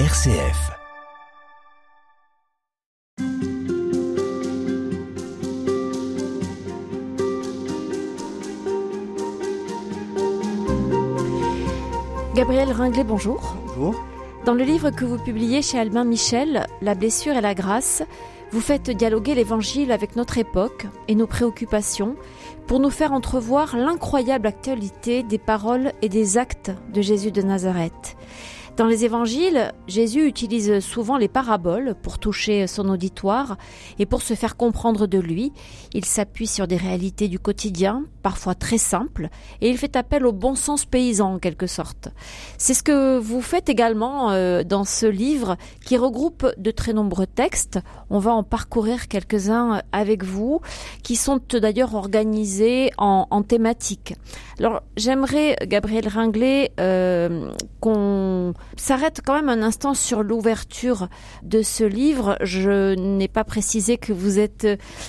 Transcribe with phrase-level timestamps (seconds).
[0.00, 0.72] RCF.
[12.34, 13.54] Gabriel Ringlet, bonjour.
[13.68, 13.94] Bonjour.
[14.44, 18.02] Dans le livre que vous publiez chez Albin Michel, La blessure et la grâce,
[18.50, 22.16] vous faites dialoguer l'Évangile avec notre époque et nos préoccupations
[22.66, 28.16] pour nous faire entrevoir l'incroyable actualité des paroles et des actes de Jésus de Nazareth.
[28.76, 33.56] Dans les évangiles, Jésus utilise souvent les paraboles pour toucher son auditoire
[34.00, 35.52] et pour se faire comprendre de lui.
[35.92, 39.28] Il s'appuie sur des réalités du quotidien, parfois très simples,
[39.60, 42.08] et il fait appel au bon sens paysan en quelque sorte.
[42.58, 45.56] C'est ce que vous faites également euh, dans ce livre
[45.86, 47.78] qui regroupe de très nombreux textes.
[48.10, 50.60] On va en parcourir quelques-uns avec vous,
[51.04, 54.16] qui sont d'ailleurs organisés en, en thématiques.
[54.58, 61.08] Alors j'aimerais, Gabriel Ringlet, euh, qu'on s'arrête quand même un instant sur l'ouverture
[61.42, 62.36] de ce livre.
[62.42, 64.66] Je n'ai pas précisé que vous êtes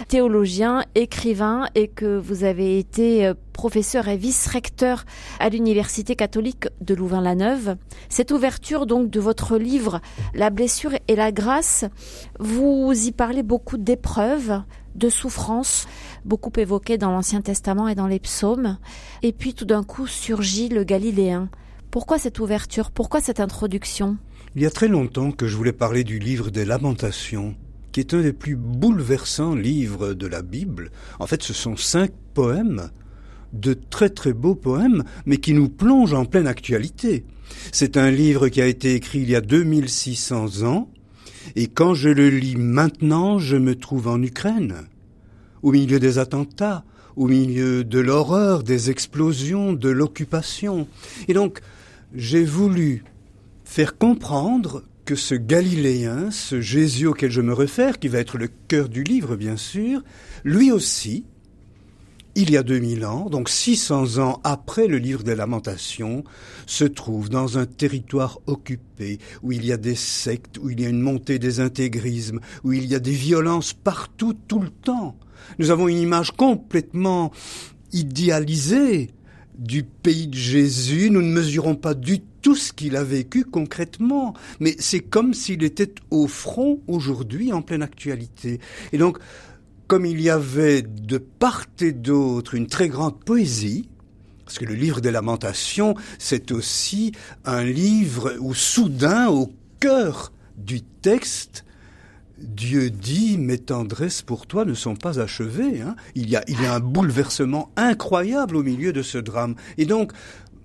[0.08, 5.06] théologien, écrivain et que vous avez été professeur et vice-recteur
[5.40, 7.78] à l'Université catholique de Louvain-la-Neuve.
[8.10, 10.02] Cette ouverture donc de votre livre
[10.34, 11.86] La blessure et la grâce,
[12.40, 14.62] vous y parlez beaucoup d'épreuves,
[14.96, 15.88] de souffrances,
[16.26, 18.78] beaucoup évoquées dans l'Ancien Testament et dans les psaumes.
[19.24, 21.50] Et puis tout d'un coup surgit le Galiléen.
[21.96, 22.92] Pourquoi cette ouverture?
[22.92, 24.18] Pourquoi cette introduction?
[24.54, 27.56] Il y a très longtemps que je voulais parler du livre des lamentations,
[27.94, 30.92] qui est un des plus bouleversants livres de la Bible.
[31.20, 32.90] En fait, ce sont cinq poèmes,
[33.54, 37.24] de très très beaux poèmes, mais qui nous plongent en pleine actualité.
[37.72, 40.90] C'est un livre qui a été écrit il y a 2600 ans,
[41.56, 44.90] et quand je le lis maintenant, je me trouve en Ukraine,
[45.64, 46.84] au milieu des attentats,
[47.16, 50.90] au milieu de l'horreur, des explosions, de l'occupation.
[51.30, 51.62] Et donc,
[52.16, 53.04] j'ai voulu
[53.64, 58.50] faire comprendre que ce Galiléen, ce Jésus auquel je me réfère, qui va être le
[58.68, 60.04] cœur du livre bien sûr,
[60.44, 61.26] lui aussi,
[62.34, 66.24] il y a 2000 ans, donc 600 ans après le livre des lamentations,
[66.66, 70.86] se trouve dans un territoire occupé, où il y a des sectes, où il y
[70.86, 75.18] a une montée des intégrismes, où il y a des violences partout, tout le temps.
[75.60, 77.32] Nous avons une image complètement
[77.94, 79.12] idéalisée
[79.58, 84.34] du pays de Jésus, nous ne mesurons pas du tout ce qu'il a vécu concrètement,
[84.60, 88.60] mais c'est comme s'il était au front aujourd'hui en pleine actualité.
[88.92, 89.18] Et donc,
[89.88, 93.90] comme il y avait de part et d'autre une très grande poésie,
[94.46, 97.12] parce que le livre des lamentations, c'est aussi
[97.46, 101.65] un livre où soudain, au cœur du texte,
[102.38, 105.82] Dieu dit, mes tendresses pour toi ne sont pas achevées.
[105.82, 105.96] Hein.
[106.16, 109.56] Il, y a, il y a un bouleversement incroyable au milieu de ce drame.
[109.78, 110.12] Et donc,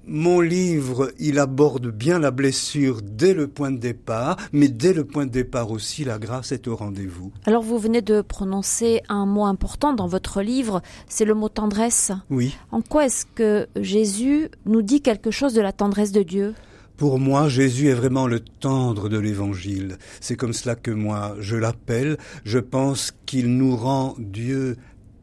[0.07, 5.05] mon livre, il aborde bien la blessure dès le point de départ, mais dès le
[5.05, 7.31] point de départ aussi, la grâce est au rendez-vous.
[7.45, 12.11] Alors vous venez de prononcer un mot important dans votre livre, c'est le mot tendresse.
[12.29, 12.57] Oui.
[12.73, 16.55] En quoi est-ce que Jésus nous dit quelque chose de la tendresse de Dieu?
[17.01, 19.97] Pour moi, Jésus est vraiment le tendre de l'Évangile.
[20.21, 22.19] C'est comme cela que moi je l'appelle.
[22.45, 24.77] Je pense qu'il nous rend Dieu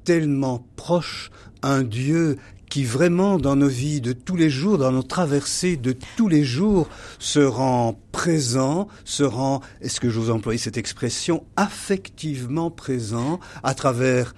[0.04, 1.30] tellement proche,
[1.62, 2.38] un Dieu
[2.68, 6.44] qui vraiment dans nos vies de tous les jours, dans nos traversées de tous les
[6.44, 6.90] jours,
[7.20, 13.76] se rend présent, se rend, est-ce que je vous emploie cette expression, affectivement présent à
[13.76, 14.34] travers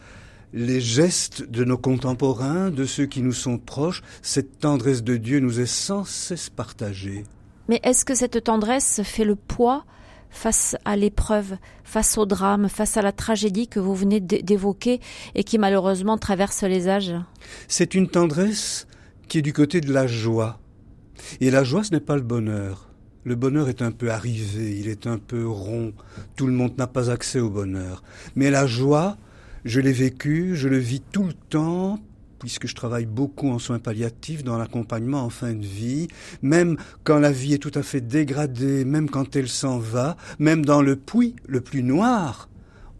[0.53, 5.39] les gestes de nos contemporains, de ceux qui nous sont proches, cette tendresse de Dieu
[5.39, 7.23] nous est sans cesse partagée.
[7.67, 9.85] Mais est-ce que cette tendresse fait le poids
[10.31, 14.99] face à l'épreuve, face au drame, face à la tragédie que vous venez d'évoquer
[15.35, 17.15] et qui malheureusement traverse les âges?
[17.67, 18.87] C'est une tendresse
[19.27, 20.59] qui est du côté de la joie.
[21.41, 22.89] Et la joie, ce n'est pas le bonheur.
[23.23, 25.93] Le bonheur est un peu arrivé, il est un peu rond,
[26.35, 28.01] tout le monde n'a pas accès au bonheur.
[28.35, 29.17] Mais la joie,
[29.65, 31.99] je l'ai vécu, je le vis tout le temps,
[32.39, 36.07] puisque je travaille beaucoup en soins palliatifs, dans l'accompagnement en fin de vie,
[36.41, 40.65] même quand la vie est tout à fait dégradée, même quand elle s'en va, même
[40.65, 42.49] dans le puits le plus noir,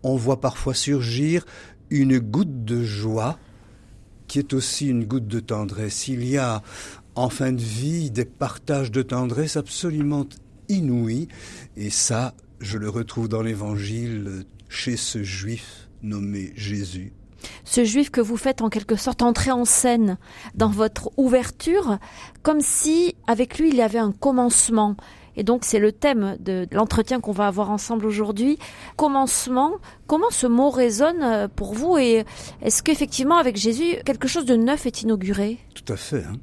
[0.04, 1.46] on voit parfois surgir
[1.90, 3.40] une goutte de joie
[4.28, 6.08] qui est aussi une goutte de tendresse.
[6.08, 6.62] Il y a
[7.16, 10.28] en fin de vie des partages de tendresse absolument
[10.68, 11.28] inouïs,
[11.76, 17.14] et ça, je le retrouve dans l'Évangile chez ce juif nommé Jésus.
[17.64, 20.18] Ce juif que vous faites en quelque sorte entrer en scène
[20.56, 21.98] dans votre ouverture,
[22.44, 24.98] comme si avec lui il y avait un commencement.
[25.38, 28.60] Et donc c'est le thème de l'entretien qu'on va avoir ensemble aujourd'hui.
[28.98, 29.76] Commencement,
[30.06, 32.26] comment ce mot résonne pour vous et
[32.62, 35.60] est-ce qu'effectivement avec Jésus quelque chose de neuf est inauguré?
[35.76, 36.26] Tout à fait.
[36.26, 36.38] Hein.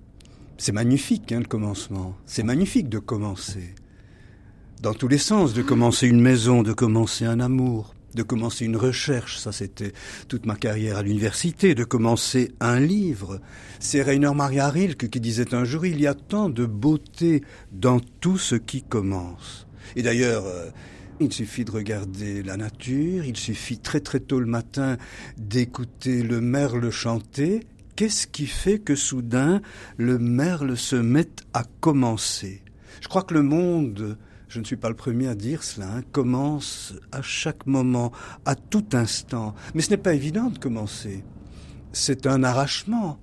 [0.56, 2.14] C'est magnifique hein, le commencement.
[2.24, 3.74] C'est magnifique de commencer.
[4.80, 8.76] dans tous les sens, de commencer une maison, de commencer un amour, de commencer une
[8.76, 9.92] recherche, ça c'était
[10.26, 13.40] toute ma carrière à l'université, de commencer un livre.
[13.78, 18.00] C'est Rainer Maria Rilke qui disait un jour, il y a tant de beauté dans
[18.00, 19.66] tout ce qui commence.
[19.94, 20.70] Et d'ailleurs, euh,
[21.20, 24.96] il suffit de regarder la nature, il suffit très très tôt le matin
[25.36, 27.60] d'écouter le merle chanter.
[27.96, 29.60] Qu'est-ce qui fait que soudain
[29.98, 32.62] le merle se met à commencer?
[33.00, 36.02] Je crois que le monde je ne suis pas le premier à dire cela, hein,
[36.12, 38.12] commence à chaque moment,
[38.44, 39.54] à tout instant.
[39.74, 41.24] Mais ce n'est pas évident de commencer.
[41.92, 43.18] C'est un arrachement.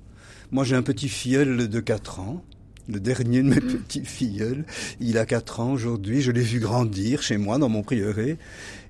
[0.52, 2.44] Moi, j'ai un petit filleul de 4 ans,
[2.88, 3.62] le dernier de mes mm.
[3.62, 4.66] petits filleuls.
[5.00, 6.22] Il a 4 ans aujourd'hui.
[6.22, 8.38] Je l'ai vu grandir chez moi, dans mon prieuré,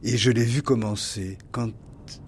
[0.01, 1.37] et je l'ai vu commencer.
[1.51, 1.69] Quand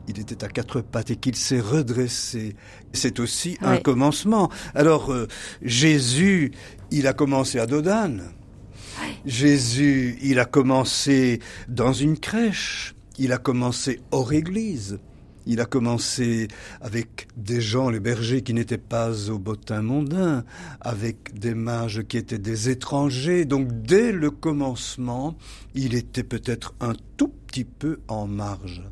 [0.08, 2.56] il était à quatre pattes et qu'il s'est redressé.
[2.94, 4.50] C'est aussi un commencement.
[4.74, 5.28] Alors, euh,
[5.62, 6.52] Jésus,
[6.92, 8.24] il a commencé à Dodane.
[9.26, 15.00] Jésus, il a commencé dans une crèche, il a commencé hors église,
[15.46, 16.48] il a commencé
[16.82, 20.44] avec des gens, les bergers, qui n'étaient pas au bottin mondain,
[20.82, 23.46] avec des mages qui étaient des étrangers.
[23.46, 25.38] Donc dès le commencement,
[25.76, 28.84] il était peut-être un tout petit peu en marge.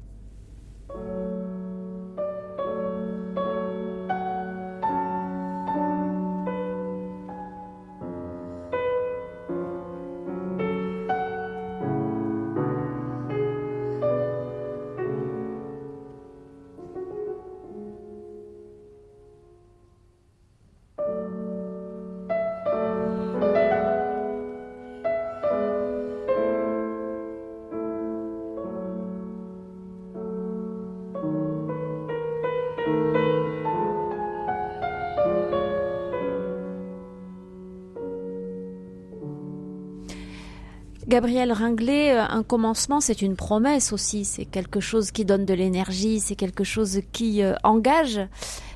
[41.13, 45.53] Gabriel Ringlet, euh, un commencement, c'est une promesse aussi, c'est quelque chose qui donne de
[45.53, 48.19] l'énergie, c'est quelque chose qui euh, engage.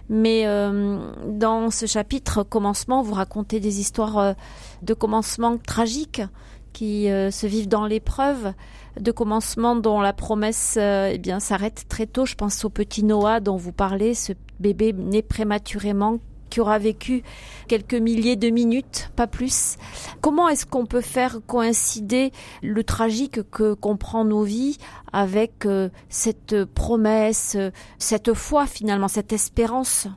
[0.08, 4.36] Mais euh, dans ce chapitre commencement, vous racontez des histoires
[4.84, 6.22] de commencement tragiques
[6.74, 8.54] qui se vivent dans l'épreuve,
[9.00, 12.28] de commencement dont la promesse eh bien s'arrête très tôt.
[12.28, 17.24] Je pense au petit Noah dont vous parlez, ce bébé né prématurément qui aura vécu
[17.68, 19.78] quelques milliers de minutes, pas plus.
[20.22, 24.78] Comment est-ce qu'on peut faire coïncider le tragique que comprend nos vies
[25.12, 27.58] avec euh, cette promesse,
[28.00, 30.08] cette foi finalement, cette espérance?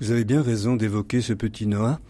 [0.00, 2.00] Vous avez bien raison d'évoquer ce petit Noah.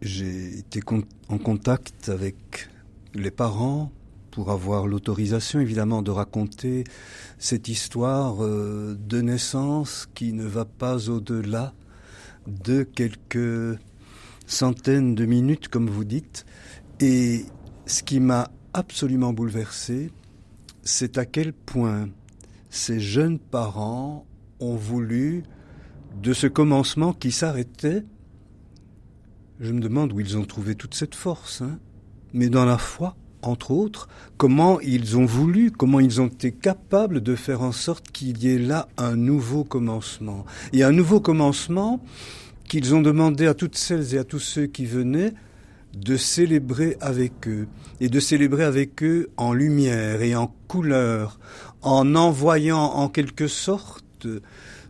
[0.00, 0.80] J'ai été
[1.28, 2.68] en contact avec
[3.14, 3.90] les parents
[4.30, 6.84] pour avoir l'autorisation évidemment de raconter
[7.38, 11.72] cette histoire euh, de naissance qui ne va pas au-delà
[12.46, 13.78] de quelques
[14.46, 16.44] centaines de minutes, comme vous dites.
[17.00, 17.44] Et
[17.86, 20.10] ce qui m'a absolument bouleversé,
[20.82, 22.08] c'est à quel point
[22.70, 24.26] ces jeunes parents
[24.60, 25.44] ont voulu,
[26.20, 28.04] de ce commencement qui s'arrêtait,
[29.60, 31.78] je me demande où ils ont trouvé toute cette force, hein,
[32.32, 33.16] mais dans la foi,
[33.48, 38.10] entre autres, comment ils ont voulu, comment ils ont été capables de faire en sorte
[38.10, 40.44] qu'il y ait là un nouveau commencement.
[40.72, 42.00] Et un nouveau commencement
[42.68, 45.34] qu'ils ont demandé à toutes celles et à tous ceux qui venaient
[45.94, 47.68] de célébrer avec eux,
[48.00, 51.38] et de célébrer avec eux en lumière et en couleur,
[51.82, 54.26] en envoyant en quelque sorte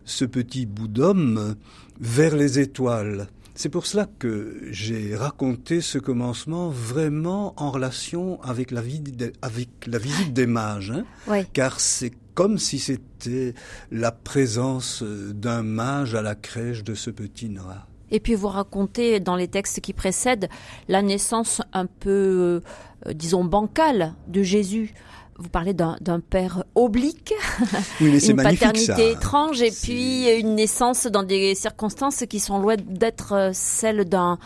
[0.05, 1.57] ce petit bout d'homme
[2.01, 3.29] vers les étoiles.
[3.55, 9.01] C'est pour cela que j'ai raconté ce commencement vraiment en relation avec la, vie
[9.43, 11.45] avec la visite des mages, hein.
[11.53, 13.55] car c'est comme si c'était
[13.93, 17.87] la présence d'un mage à la crèche de ce petit Noah.
[18.11, 20.49] Et puis vous racontez dans les textes qui précèdent
[20.89, 22.61] la naissance un peu,
[23.07, 24.95] euh, disons, bancale de Jésus
[25.39, 27.35] vous parlez d'un père oblique,
[28.01, 33.51] une paternité étrange et puis une naissance dans des circonstances qui sont loin d'être euh,
[33.53, 34.39] celles d'un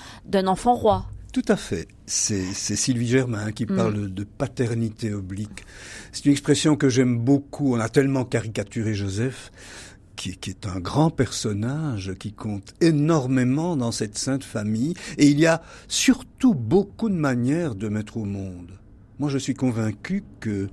[0.46, 1.06] enfant roi.
[1.32, 1.88] Tout à fait.
[2.06, 3.76] C'est Sylvie Germain qui mm.
[3.76, 5.64] parle de paternité oblique.
[6.12, 7.74] C'est une expression que j'aime beaucoup.
[7.74, 9.52] On a tellement caricaturé Joseph,
[10.16, 14.94] qui, qui, est un grand personnage, qui compte énormément dans cette sainte famille.
[15.18, 18.72] Et il y a surtout beaucoup de manières de mettre au monde.
[19.18, 20.68] Moi, je suis convaincu que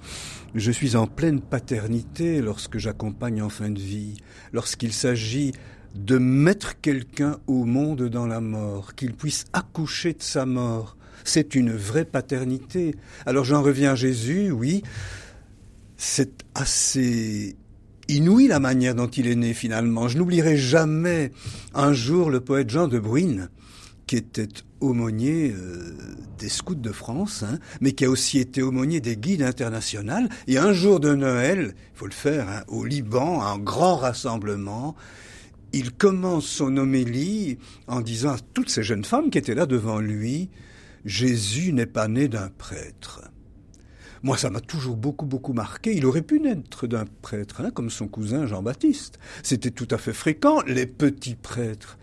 [0.53, 4.17] je suis en pleine paternité lorsque j'accompagne en fin de vie,
[4.53, 5.53] lorsqu'il s'agit
[5.95, 10.95] de mettre quelqu'un au monde dans la mort, qu'il puisse accoucher de sa mort.
[11.23, 12.95] C'est une vraie paternité.
[13.25, 14.83] Alors j'en reviens à Jésus, oui,
[15.97, 17.55] c'est assez
[18.09, 20.07] inouï la manière dont il est né finalement.
[20.07, 21.31] Je n'oublierai jamais
[21.73, 23.49] un jour le poète Jean de Bruyne
[24.07, 24.47] qui était
[24.81, 25.95] aumônier euh,
[26.37, 30.27] des scouts de France, hein, mais qui a aussi été aumônier des guides internationaux.
[30.47, 34.95] Et un jour de Noël, il faut le faire, hein, au Liban, un grand rassemblement,
[35.73, 37.57] il commence son homélie
[37.87, 40.49] en disant à toutes ces jeunes femmes qui étaient là devant lui,
[41.03, 43.21] Jésus n'est pas né d'un prêtre.
[44.23, 45.95] Moi, ça m'a toujours beaucoup, beaucoup marqué.
[45.95, 49.19] Il aurait pu naître d'un prêtre, hein, comme son cousin Jean-Baptiste.
[49.43, 51.99] C'était tout à fait fréquent, les petits prêtres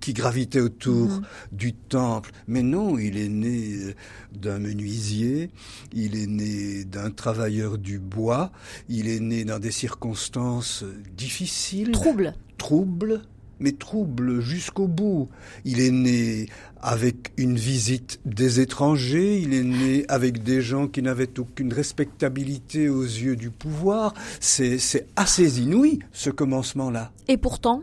[0.00, 1.22] qui, gravitaient autour mhm.
[1.52, 2.32] du temple.
[2.48, 3.94] Mais non, il est né euh,
[4.32, 5.50] d'un menuisier,
[5.92, 8.52] il est né d'un travailleur du bois,
[8.88, 10.84] il est né dans des circonstances
[11.16, 11.92] difficiles.
[11.92, 12.34] Troubles.
[12.58, 13.22] Troubles
[13.62, 15.28] mais troubles jusqu'au bout.
[15.66, 16.46] Il est né
[16.80, 22.88] avec une visite des étrangers, il est né avec des gens qui n'avaient aucune respectabilité
[22.88, 24.14] aux yeux du pouvoir.
[24.40, 27.12] C'est assez inouï, ce commencement-là.
[27.28, 27.82] Et pourtant,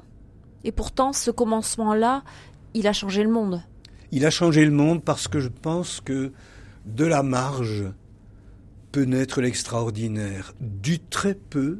[0.68, 2.26] et pourtant, ce commencement-là,
[2.74, 3.64] il a changé le monde.
[4.12, 6.34] Il a changé le monde parce que je pense que
[6.86, 7.86] de la marge
[8.92, 10.54] peut naître l'extraordinaire.
[10.60, 11.80] Du très peu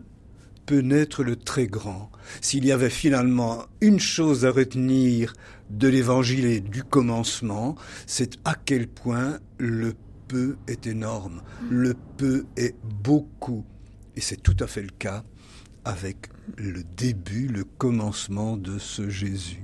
[0.66, 2.10] peut naître le très grand.
[2.40, 5.34] S'il y avait finalement une chose à retenir
[5.70, 7.76] de l'évangile et du commencement,
[8.06, 9.96] c'est à quel point le
[10.30, 13.66] peu est énorme, le peu est beaucoup.
[14.16, 15.26] Et c'est tout à fait le cas
[15.88, 19.64] avec le début, le commencement de ce Jésus.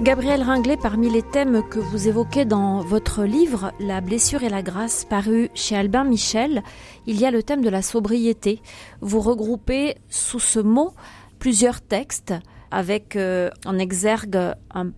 [0.00, 4.62] Gabriel Ringlet, parmi les thèmes que vous évoquez dans votre livre La blessure et la
[4.62, 6.62] grâce, paru chez Albin Michel,
[7.06, 8.60] il y a le thème de la sobriété.
[9.00, 10.94] Vous regroupez sous ce mot
[11.40, 12.34] plusieurs textes
[12.70, 14.92] avec euh, en exergue un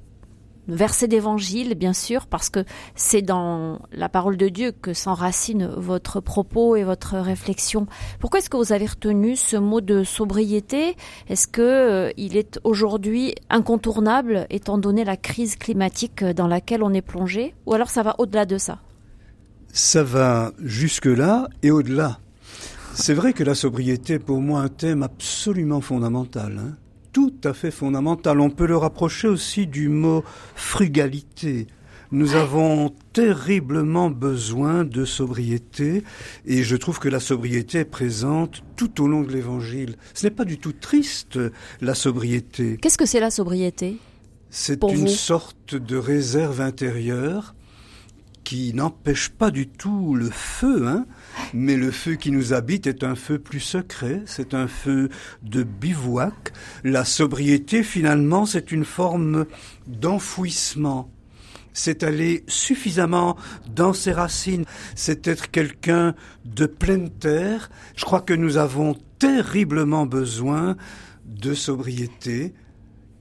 [0.68, 6.20] verset d'évangile, bien sûr, parce que c'est dans la parole de Dieu que s'enracine votre
[6.20, 7.86] propos et votre réflexion.
[8.20, 10.96] Pourquoi est-ce que vous avez retenu ce mot de sobriété?
[11.28, 16.92] Est-ce que euh, il est aujourd'hui incontournable étant donné la crise climatique dans laquelle on
[16.92, 17.54] est plongé?
[17.66, 18.78] Ou alors ça va au-delà de ça?
[19.72, 22.18] Ça va jusque-là et au-delà.
[22.94, 26.58] C'est vrai que la sobriété est pour moi un thème absolument fondamental.
[26.58, 26.76] Hein
[27.16, 28.42] tout à fait fondamental.
[28.42, 30.22] On peut le rapprocher aussi du mot
[30.54, 31.66] frugalité.
[32.12, 36.04] Nous avons terriblement besoin de sobriété
[36.44, 39.96] et je trouve que la sobriété est présente tout au long de l'évangile.
[40.12, 41.38] Ce n'est pas du tout triste,
[41.80, 42.76] la sobriété.
[42.82, 43.96] Qu'est-ce que c'est la sobriété?
[44.50, 47.54] C'est une sorte de réserve intérieure
[48.44, 51.06] qui n'empêche pas du tout le feu, hein,
[51.54, 55.08] mais le feu qui nous habite est un feu plus secret, c'est un feu
[55.42, 56.52] de bivouac.
[56.84, 59.46] La sobriété, finalement, c'est une forme
[59.86, 61.10] d'enfouissement.
[61.72, 63.36] C'est aller suffisamment
[63.74, 64.64] dans ses racines,
[64.94, 66.14] c'est être quelqu'un
[66.46, 67.70] de pleine terre.
[67.96, 70.76] Je crois que nous avons terriblement besoin
[71.26, 72.54] de sobriété,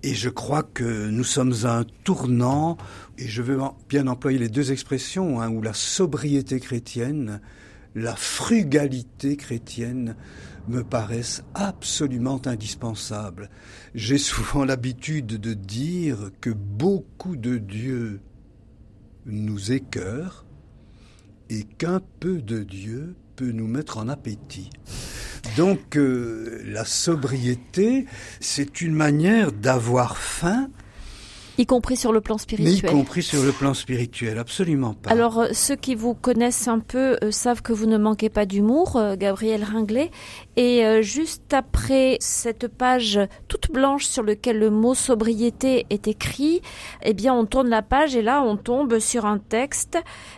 [0.03, 2.77] et je crois que nous sommes à un tournant,
[3.17, 7.41] et je veux bien employer les deux expressions, hein, où la sobriété chrétienne,
[7.95, 10.15] la frugalité chrétienne
[10.67, 13.49] me paraissent absolument indispensables.
[13.93, 18.19] J'ai souvent l'habitude de dire que beaucoup de Dieu
[19.25, 20.45] nous écœurent
[21.49, 24.69] et qu'un peu de Dieu peut nous mettre en appétit.
[25.57, 28.07] Donc euh, la sobriété,
[28.39, 30.69] c'est une manière d'avoir faim.
[31.57, 32.75] Y compris sur le plan spirituel.
[32.75, 35.09] y compris sur le plan spirituel, absolument pas.
[35.09, 38.45] Alors, euh, ceux qui vous connaissent un peu euh, savent que vous ne manquez pas
[38.45, 40.11] d'humour, Gabriel Ringlet.
[40.57, 46.61] Et juste après cette page toute blanche sur laquelle le mot sobriété est écrit,
[47.03, 49.97] eh bien, on tourne la page et là, on tombe sur un texte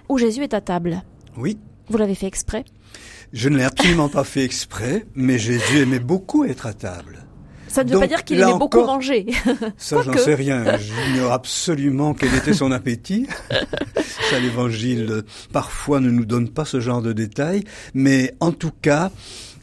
[0.10, 1.04] où Jésus est à table.
[1.38, 1.58] Oui.
[1.90, 2.66] Vous l'avez fait exprès?
[3.34, 7.27] Je ne l'ai absolument pas fait exprès, mais Jésus aimait beaucoup être à table.
[7.78, 9.28] Ça ne veut pas dire qu'il aimait beaucoup manger.
[9.78, 10.66] Ça, j'en sais rien.
[10.80, 13.28] J'ignore absolument quel était son appétit.
[14.32, 15.22] ça, l'évangile,
[15.54, 17.66] parfois, ne nous donne pas ce genre de détails.
[17.94, 19.12] Mais en tout cas,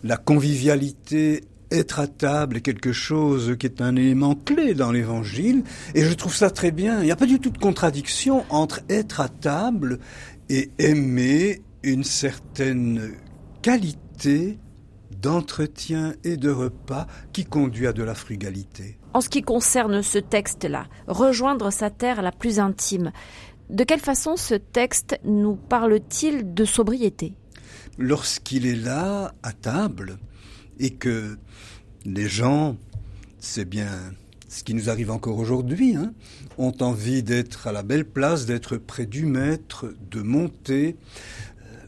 [0.04, 1.42] la convivialité,
[1.73, 5.64] être à table est quelque chose qui est un élément clé dans l'évangile.
[5.97, 7.00] Et je trouve ça très bien.
[7.00, 9.99] Il n'y a pas du tout de contradiction entre être à table
[10.49, 13.11] et aimer une certaine
[13.61, 14.61] qualité
[15.25, 18.99] d'entretien et de repas qui conduit à de la frugalité.
[19.14, 23.11] En ce qui concerne ce texte-là, rejoindre sa terre la plus intime,
[23.71, 27.33] de quelle façon ce texte nous parle-t-il de sobriété?
[27.97, 30.19] Lorsqu'il est là, à table,
[30.78, 31.38] et que
[32.04, 32.76] les gens,
[33.38, 33.88] c'est bien
[34.50, 36.12] ce qui nous arrive encore aujourd'hui, hein,
[36.59, 40.97] ont envie d'être à la belle place, d'être près du maître, de monter,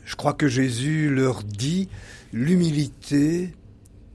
[0.06, 1.88] Je crois que Jésus leur dit,
[2.36, 3.54] l'humilité,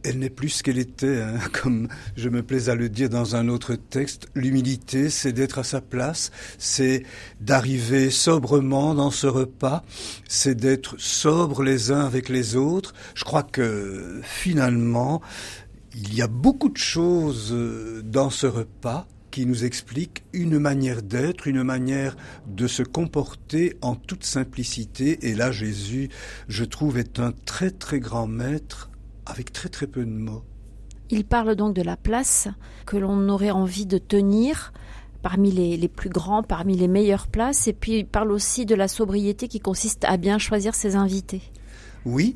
[0.03, 3.35] elle n'est plus ce qu'elle était, hein, comme je me plais à le dire dans
[3.35, 4.27] un autre texte.
[4.35, 7.03] L'humilité, c'est d'être à sa place, c'est
[7.39, 9.83] d'arriver sobrement dans ce repas,
[10.27, 12.93] c'est d'être sobre les uns avec les autres.
[13.15, 15.21] Je crois que finalement,
[15.95, 21.01] il y a beaucoup de choses euh, dans ce repas qui nous expliquent une manière
[21.01, 22.15] d'être, une manière
[22.47, 25.27] de se comporter en toute simplicité.
[25.29, 26.09] Et là, Jésus,
[26.47, 28.91] je trouve, est un très très grand maître
[29.25, 30.43] avec très très peu de mots.
[31.09, 32.47] Il parle donc de la place
[32.85, 34.71] que l'on aurait envie de tenir
[35.21, 38.73] parmi les, les, plus grands, parmi les meilleures places, et puis il parle aussi de
[38.73, 41.41] la sobriété qui consiste à bien choisir ses invités.
[42.05, 42.35] Oui,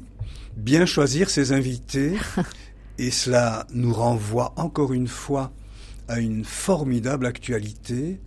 [0.55, 2.13] bien choisir ses invités,
[2.99, 5.51] et cela nous renvoie encore une fois
[6.07, 8.19] à une formidable actualité,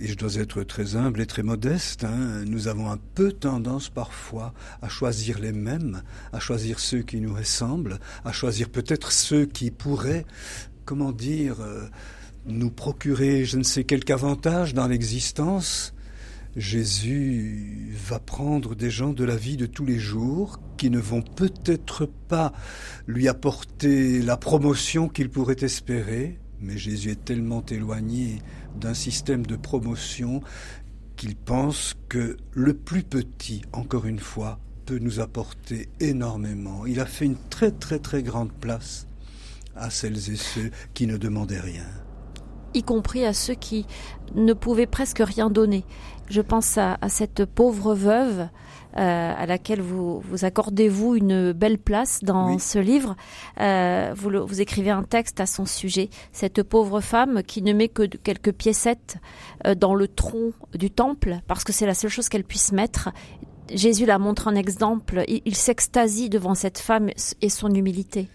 [0.00, 3.88] et je dois être très humble et très modeste, hein, nous avons un peu tendance
[3.88, 6.02] parfois à choisir les mêmes,
[6.32, 10.24] à choisir ceux qui nous ressemblent, à choisir peut-être ceux qui pourraient,
[10.84, 11.86] comment dire, euh,
[12.46, 15.94] nous procurer je ne sais quel avantage dans l'existence.
[16.56, 21.22] Jésus va prendre des gens de la vie de tous les jours qui ne vont
[21.22, 22.52] peut-être pas
[23.06, 28.40] lui apporter la promotion qu'il pourrait espérer, mais Jésus est tellement éloigné
[28.80, 30.42] d'un système de promotion
[31.16, 36.86] qu'il pense que le plus petit, encore une fois, peut nous apporter énormément.
[36.86, 39.06] Il a fait une très très très grande place
[39.76, 41.86] à celles et ceux qui ne demandaient rien.
[42.74, 43.86] Y compris à ceux qui
[44.34, 45.84] ne pouvaient presque rien donner.
[46.28, 48.48] Je pense à, à cette pauvre veuve
[48.98, 53.16] euh, à laquelle vous, vous accordez-vous une belle place dans ce livre.
[53.58, 56.10] Euh, vous, vous, écrivez un texte à son sujet.
[56.32, 59.16] Cette pauvre femme qui ne met que quelques piécettes
[59.66, 63.08] euh, dans le tronc du temple, parce que c'est la seule chose qu'elle puisse mettre.
[63.72, 65.24] Jésus la montre en exemple.
[65.26, 67.08] Il, il s'extasie devant cette femme
[67.40, 68.28] et son humilité.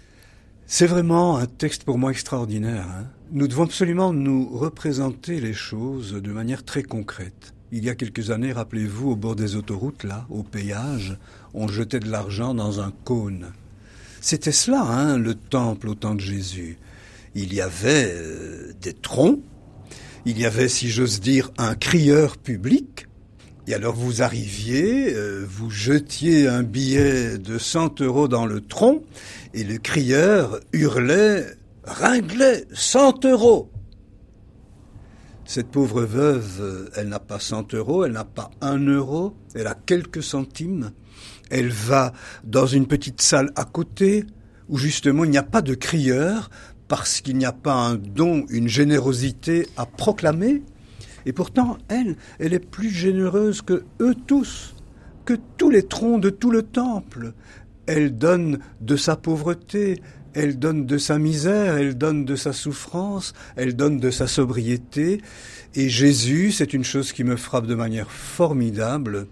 [0.65, 2.87] C'est vraiment un texte pour moi extraordinaire.
[2.87, 7.53] Hein nous devons absolument nous représenter les choses de manière très concrète.
[7.71, 11.17] Il y a quelques années, rappelez-vous, au bord des autoroutes, là, au péage,
[11.53, 13.51] on jetait de l'argent dans un cône.
[14.21, 16.77] C'était cela, hein, le temple au temps de Jésus.
[17.35, 19.39] Il y avait euh, des troncs,
[20.25, 23.07] il y avait, si j'ose dire, un crieur public,
[23.67, 29.03] et alors vous arriviez, euh, vous jetiez un billet de 100 euros dans le tronc,
[29.53, 31.56] et le crieur hurlait,
[31.87, 33.71] ringlait 100 euros.
[35.45, 39.75] Cette pauvre veuve, elle n'a pas 100 euros, elle n'a pas un euro, elle a
[39.75, 40.91] quelques centimes.
[41.49, 42.11] Elle va
[42.43, 44.25] dans une petite salle à côté
[44.67, 46.49] où justement il n'y a pas de crieur
[46.89, 50.63] parce qu'il n'y a pas un don, une générosité à proclamer.
[51.25, 54.75] Et pourtant, elle, elle est plus généreuse que eux tous,
[55.25, 57.33] que tous les troncs de tout le temple.
[57.85, 60.01] Elle donne de sa pauvreté,
[60.33, 65.21] elle donne de sa misère, elle donne de sa souffrance, elle donne de sa sobriété.
[65.75, 69.27] Et Jésus, c'est une chose qui me frappe de manière formidable,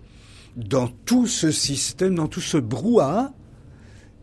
[0.56, 3.34] dans tout ce système, dans tout ce brouhaha,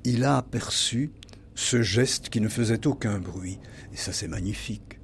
[0.04, 1.10] il a aperçu
[1.54, 3.58] ce geste qui ne faisait aucun bruit.
[3.92, 5.01] Et ça, c'est magnifique.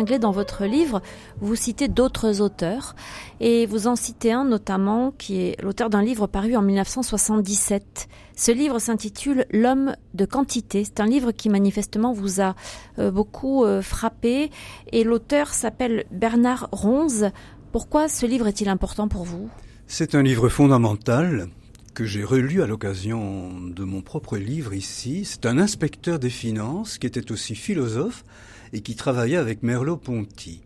[0.00, 1.02] Dans votre livre,
[1.42, 2.94] vous citez d'autres auteurs
[3.38, 8.08] et vous en citez un notamment qui est l'auteur d'un livre paru en 1977.
[8.34, 10.84] Ce livre s'intitule L'homme de quantité.
[10.84, 12.54] C'est un livre qui manifestement vous a
[12.98, 14.50] euh, beaucoup euh, frappé
[14.90, 17.28] et l'auteur s'appelle Bernard Ronze.
[17.70, 19.50] Pourquoi ce livre est-il important pour vous?
[19.86, 21.48] C'est un livre fondamental
[21.92, 25.26] que j'ai relu à l'occasion de mon propre livre ici.
[25.26, 28.24] C'est un inspecteur des finances qui était aussi philosophe
[28.72, 30.62] et qui travaillait avec Merleau-Ponty.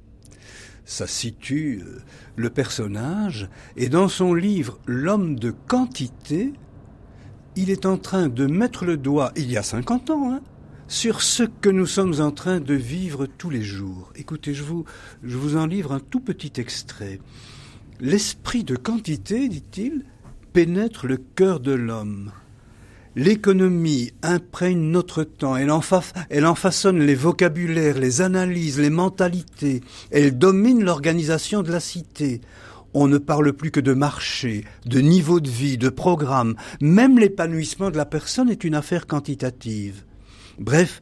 [0.85, 2.01] Ça situe euh,
[2.37, 6.53] le personnage, et dans son livre L'homme de quantité,
[7.57, 10.43] il est en train de mettre le doigt, il y a 50 ans, hein,
[10.89, 14.13] sur ce que nous sommes en train de vivre tous les jours.
[14.17, 14.85] Écoutez, vous,
[15.23, 17.21] je vous en livre un tout petit extrait.
[18.01, 20.05] L'esprit de quantité, dit-il,
[20.53, 22.33] pénètre le cœur de l'homme.
[23.17, 25.81] L'économie imprègne notre temps, elle en,
[26.31, 32.41] elle en, façonne les vocabulaires, les analyses, les mentalités, elle domine l'organisation de la cité.
[32.93, 37.91] On ne parle plus que de marché, de niveau de vie, de programme, même l'épanouissement
[37.91, 40.05] de la personne est une affaire quantitative.
[40.59, 41.01] Bref,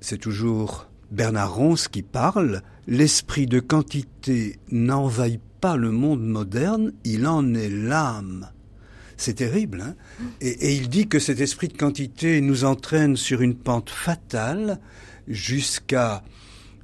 [0.00, 7.26] c'est toujours Bernard Ronce qui parle, l'esprit de quantité n'envahit pas le monde moderne, il
[7.26, 8.48] en est l'âme.
[9.18, 9.82] C'est terrible.
[9.82, 9.94] Hein
[10.40, 14.78] et, il dit que cet esprit de quantité nous entraîne sur une pente fatale
[15.26, 16.22] jusqu'à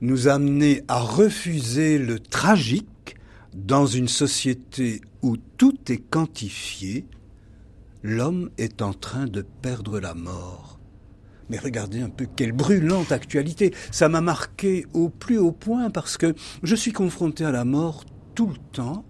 [0.00, 3.16] nous amener à refuser le tragique
[3.54, 7.06] dans une société où tout est quantifié.
[8.02, 10.80] L'homme est en train de perdre la mort.
[11.48, 13.72] Mais regardez un peu quelle brûlante actualité.
[13.92, 18.04] Ça m'a marqué au plus haut point parce que je suis confronté à la mort
[18.34, 19.04] tout le temps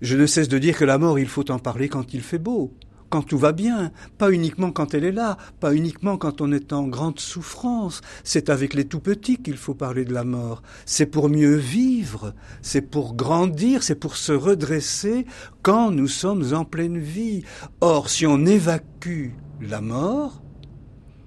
[0.00, 2.38] je ne cesse de dire que la mort, il faut en parler quand il fait
[2.38, 2.72] beau,
[3.10, 6.72] quand tout va bien, pas uniquement quand elle est là, pas uniquement quand on est
[6.72, 8.00] en grande souffrance.
[8.22, 10.62] C'est avec les tout petits qu'il faut parler de la mort.
[10.86, 15.26] C'est pour mieux vivre, c'est pour grandir, c'est pour se redresser
[15.62, 17.42] quand nous sommes en pleine vie.
[17.80, 20.40] Or, si on évacue la mort,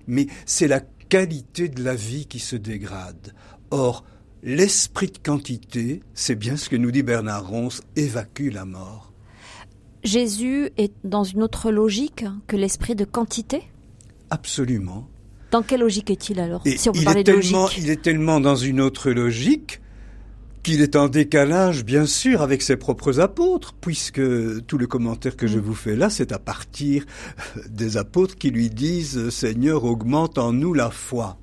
[0.07, 3.33] mais c'est la qualité de la vie qui se dégrade.
[3.71, 4.05] Or,
[4.45, 9.13] L'esprit de quantité, c'est bien ce que nous dit Bernard Ronce, évacue la mort.
[10.03, 13.63] Jésus est dans une autre logique que l'esprit de quantité?
[14.29, 15.07] Absolument.
[15.51, 18.57] Dans quelle logique est-il alors si on peut il, est tellement, il est tellement dans
[18.57, 19.79] une autre logique
[20.61, 24.21] qu'il est en décalage, bien sûr, avec ses propres apôtres, puisque
[24.65, 25.61] tout le commentaire que je mm.
[25.61, 27.05] vous fais là, c'est à partir
[27.69, 31.37] des apôtres qui lui disent Seigneur, augmente en nous la foi.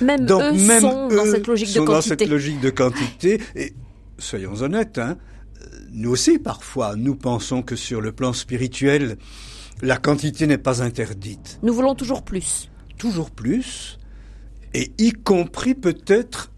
[0.00, 1.92] Même eux sont dans cette logique de quantité.
[1.92, 3.40] dans cette logique de quantité.
[3.54, 3.74] Et
[4.18, 5.16] soyons honnêtes, hein,
[5.92, 9.16] nous aussi parfois, nous pensons que sur le plan spirituel,
[9.82, 11.58] la quantité n'est pas interdite.
[11.62, 12.70] Nous voulons toujours plus.
[12.98, 13.98] Toujours plus,
[14.74, 16.50] et y compris peut-être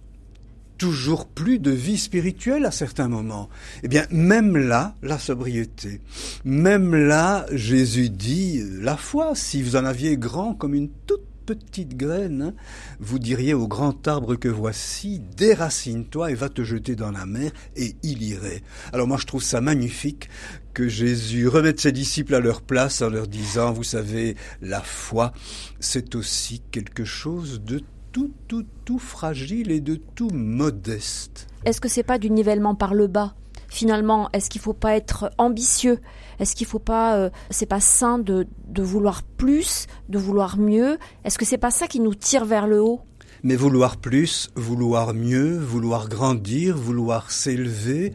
[0.77, 3.49] toujours plus de vie spirituelle à certains moments.
[3.85, 6.01] Eh bien, même là, la sobriété,
[6.45, 11.97] même là, Jésus dit, la foi, si vous en aviez grand comme une toute petite
[11.97, 12.55] graine, hein,
[13.01, 17.51] vous diriez au grand arbre que voici, déracine-toi et va te jeter dans la mer,
[17.77, 18.63] et il irait.
[18.93, 20.29] Alors moi je trouve ça magnifique
[20.75, 25.33] que Jésus remette ses disciples à leur place en leur disant, vous savez, la foi,
[25.81, 31.47] c'est aussi quelque chose de tout, tout, tout fragile et de tout modeste.
[31.65, 33.35] Est-ce que c'est pas du nivellement par le bas?
[33.73, 35.99] Finalement Est-ce qu'il faut pas être ambitieux?
[36.39, 40.99] Est-ce qu'il faut pas euh, c'est pas sain de, de vouloir plus, de vouloir mieux?
[41.25, 43.01] Est-ce que c'est pas ça qui nous tire vers le haut?
[43.43, 48.13] Mais vouloir plus, vouloir mieux, vouloir grandir, vouloir s'élever,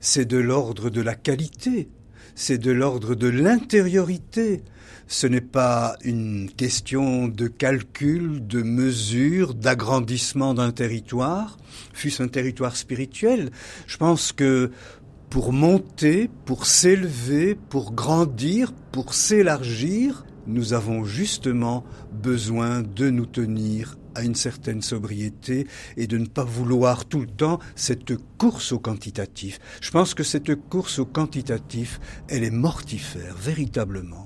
[0.00, 1.88] c'est de l'ordre de la qualité,
[2.34, 4.62] c'est de l'ordre de l'intériorité.
[5.08, 11.58] Ce n'est pas une question de calcul, de mesure, d'agrandissement d'un territoire,
[11.92, 13.50] fût-ce un territoire spirituel.
[13.86, 14.72] Je pense que
[15.36, 23.98] pour monter, pour s'élever, pour grandir, pour s'élargir, nous avons justement besoin de nous tenir
[24.14, 25.66] à une certaine sobriété
[25.98, 29.58] et de ne pas vouloir tout le temps cette course au quantitatif.
[29.82, 34.25] Je pense que cette course au quantitatif, elle est mortifère, véritablement.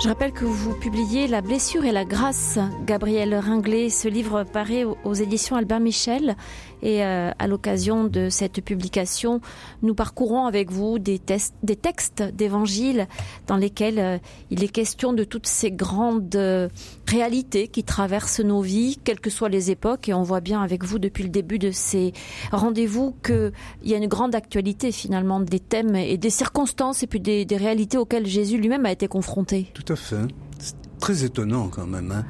[0.00, 2.56] Je rappelle que vous publiez La blessure et la grâce,
[2.86, 3.90] Gabriel Ringlet.
[3.90, 6.36] Ce livre paraît aux éditions Albert Michel.
[6.82, 9.40] Et euh, à l'occasion de cette publication,
[9.82, 11.20] nous parcourons avec vous des,
[11.62, 13.06] des textes d'évangile
[13.46, 14.18] dans lesquels euh,
[14.50, 16.68] il est question de toutes ces grandes euh,
[17.06, 20.08] réalités qui traversent nos vies, quelles que soient les époques.
[20.08, 22.12] Et on voit bien avec vous depuis le début de ces
[22.52, 23.52] rendez-vous qu'il
[23.84, 27.56] y a une grande actualité finalement des thèmes et des circonstances et puis des, des
[27.56, 29.70] réalités auxquelles Jésus lui-même a été confronté.
[29.74, 30.16] Tout à fait.
[30.58, 32.12] C'est très étonnant quand même.
[32.12, 32.24] Hein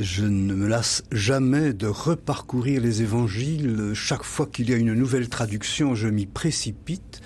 [0.00, 3.92] je ne me lasse jamais de reparcourir les évangiles.
[3.94, 7.20] Chaque fois qu'il y a une nouvelle traduction, je m'y précipite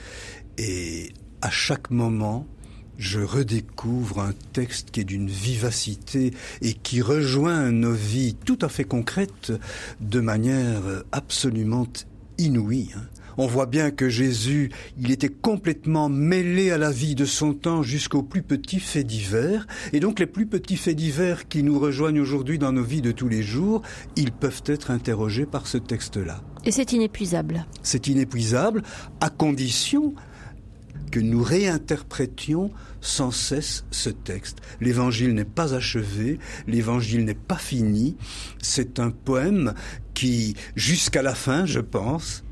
[0.56, 2.46] et à chaque moment,
[2.98, 6.32] je redécouvre un texte qui est d'une vivacité
[6.62, 9.52] et qui rejoint nos vies tout à fait concrètes
[10.00, 11.86] de manière absolument
[12.38, 12.94] inouïe.
[13.38, 17.82] On voit bien que Jésus, il était complètement mêlé à la vie de son temps
[17.82, 19.66] jusqu'aux plus petits faits divers.
[19.92, 23.12] Et donc les plus petits faits divers qui nous rejoignent aujourd'hui dans nos vies de
[23.12, 23.82] tous les jours,
[24.16, 26.42] ils peuvent être interrogés par ce texte-là.
[26.64, 27.66] Et c'est inépuisable.
[27.82, 28.82] C'est inépuisable
[29.20, 30.14] à condition
[31.10, 34.58] que nous réinterprétions sans cesse ce texte.
[34.80, 38.16] L'évangile n'est pas achevé, l'évangile n'est pas fini,
[38.60, 39.74] c'est un poème
[40.14, 42.44] qui, jusqu'à la fin, je pense,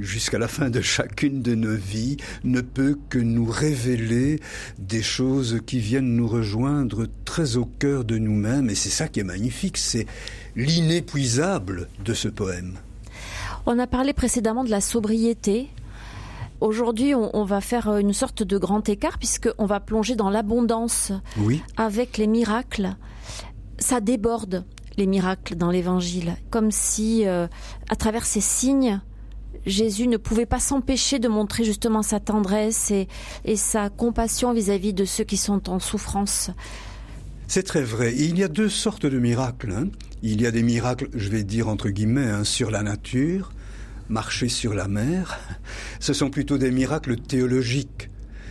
[0.00, 4.40] jusqu'à la fin de chacune de nos vies, ne peut que nous révéler
[4.78, 8.70] des choses qui viennent nous rejoindre très au cœur de nous-mêmes.
[8.70, 10.06] Et c'est ça qui est magnifique, c'est
[10.56, 12.74] l'inépuisable de ce poème.
[13.66, 15.68] On a parlé précédemment de la sobriété.
[16.60, 21.62] Aujourd'hui, on, va faire une sorte de grand écart puisqu'on va plonger dans l'abondance oui.
[21.76, 22.94] avec les miracles.
[23.78, 24.64] Ça déborde
[24.96, 27.48] les miracles dans l'Évangile, comme si, euh,
[27.88, 29.00] à travers ces signes,
[29.66, 33.08] Jésus ne pouvait pas s'empêcher de montrer justement sa tendresse et,
[33.56, 36.50] sa compassion vis-à-vis de ceux qui sont en souffrance.
[37.46, 38.14] C'est très vrai.
[38.16, 39.72] Il y a deux sortes de miracles.
[39.72, 39.88] Hein.
[40.22, 43.52] Il y a des miracles, je vais dire entre guillemets, hein, sur la nature,
[44.08, 45.38] marcher sur la mer.
[46.00, 48.10] Ce sont plutôt des miracles théologiques.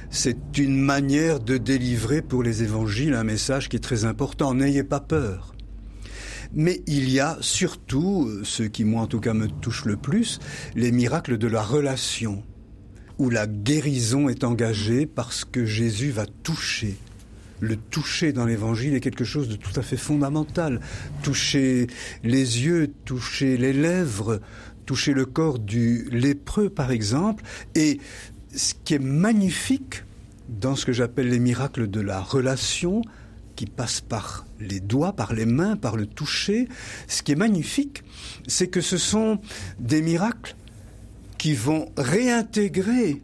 [0.10, 4.54] C'est une manière de délivrer pour les évangiles un message qui est très important.
[4.54, 5.52] N'ayez pas peur.
[6.53, 10.39] Mais il y a surtout, ce qui moi en tout cas me touche le plus,
[10.75, 12.43] les miracles de la relation,
[13.17, 16.97] où la guérison est engagée parce que Jésus va toucher.
[17.59, 20.81] Le toucher dans l'évangile est quelque chose de tout à fait fondamental.
[21.21, 21.87] Toucher
[22.23, 24.41] les yeux, toucher les lèvres,
[24.85, 27.43] toucher le corps du lépreux par exemple.
[27.73, 27.99] Et
[28.53, 30.03] ce qui est magnifique
[30.49, 33.01] dans ce que j'appelle les miracles de la relation,
[33.65, 36.67] qui par les doigts, par les mains, par le toucher.
[37.08, 38.04] Ce qui est magnifique,
[38.47, 39.39] c'est que ce sont
[39.80, 40.56] des miracles
[41.38, 43.21] qui vont réintégrer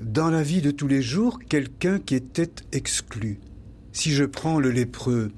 [0.00, 3.38] dans la vie de tous les jours quelqu'un qui était exclu.
[3.92, 5.32] Si je prends le lépreux,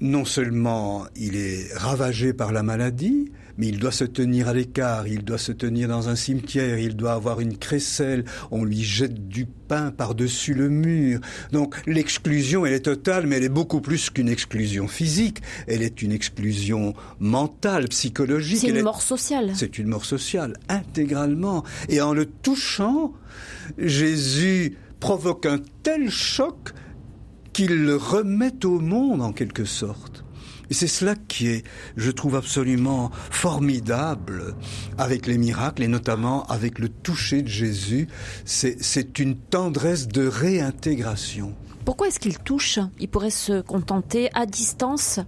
[0.00, 5.06] non seulement il est ravagé par la maladie, mais il doit se tenir à l'écart,
[5.06, 9.28] il doit se tenir dans un cimetière, il doit avoir une crécelle, on lui jette
[9.28, 11.20] du pain par-dessus le mur.
[11.52, 16.02] Donc l'exclusion, elle est totale, mais elle est beaucoup plus qu'une exclusion physique, elle est
[16.02, 18.58] une exclusion mentale, psychologique.
[18.60, 19.52] C'est une mort sociale.
[19.54, 21.64] C'est une mort sociale, intégralement.
[21.88, 23.12] Et en le touchant,
[23.78, 26.72] Jésus provoque un tel choc
[27.52, 30.24] qu'il le remet au monde en quelque sorte.
[30.70, 31.64] Et c'est cela qui est,
[31.96, 34.54] je trouve absolument formidable
[34.98, 38.08] avec les miracles et notamment avec le toucher de Jésus.
[38.44, 41.54] C'est une tendresse de réintégration.
[41.84, 42.78] Pourquoi est-ce qu'il touche?
[43.00, 45.18] Il pourrait se contenter à distance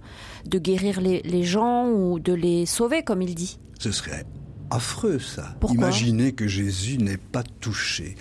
[0.45, 3.59] de guérir les, gens ou de les sauver, comme il dit?
[3.79, 4.25] Ce serait
[4.71, 5.55] affreux ça.
[5.59, 5.77] Pourquoi?
[5.77, 8.15] Imaginez que Jésus n'est pas touché.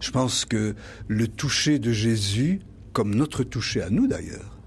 [0.00, 0.76] Je pense que
[1.08, 2.60] le toucher de Jésus,
[2.92, 4.59] comme notre toucher à nous d'ailleurs,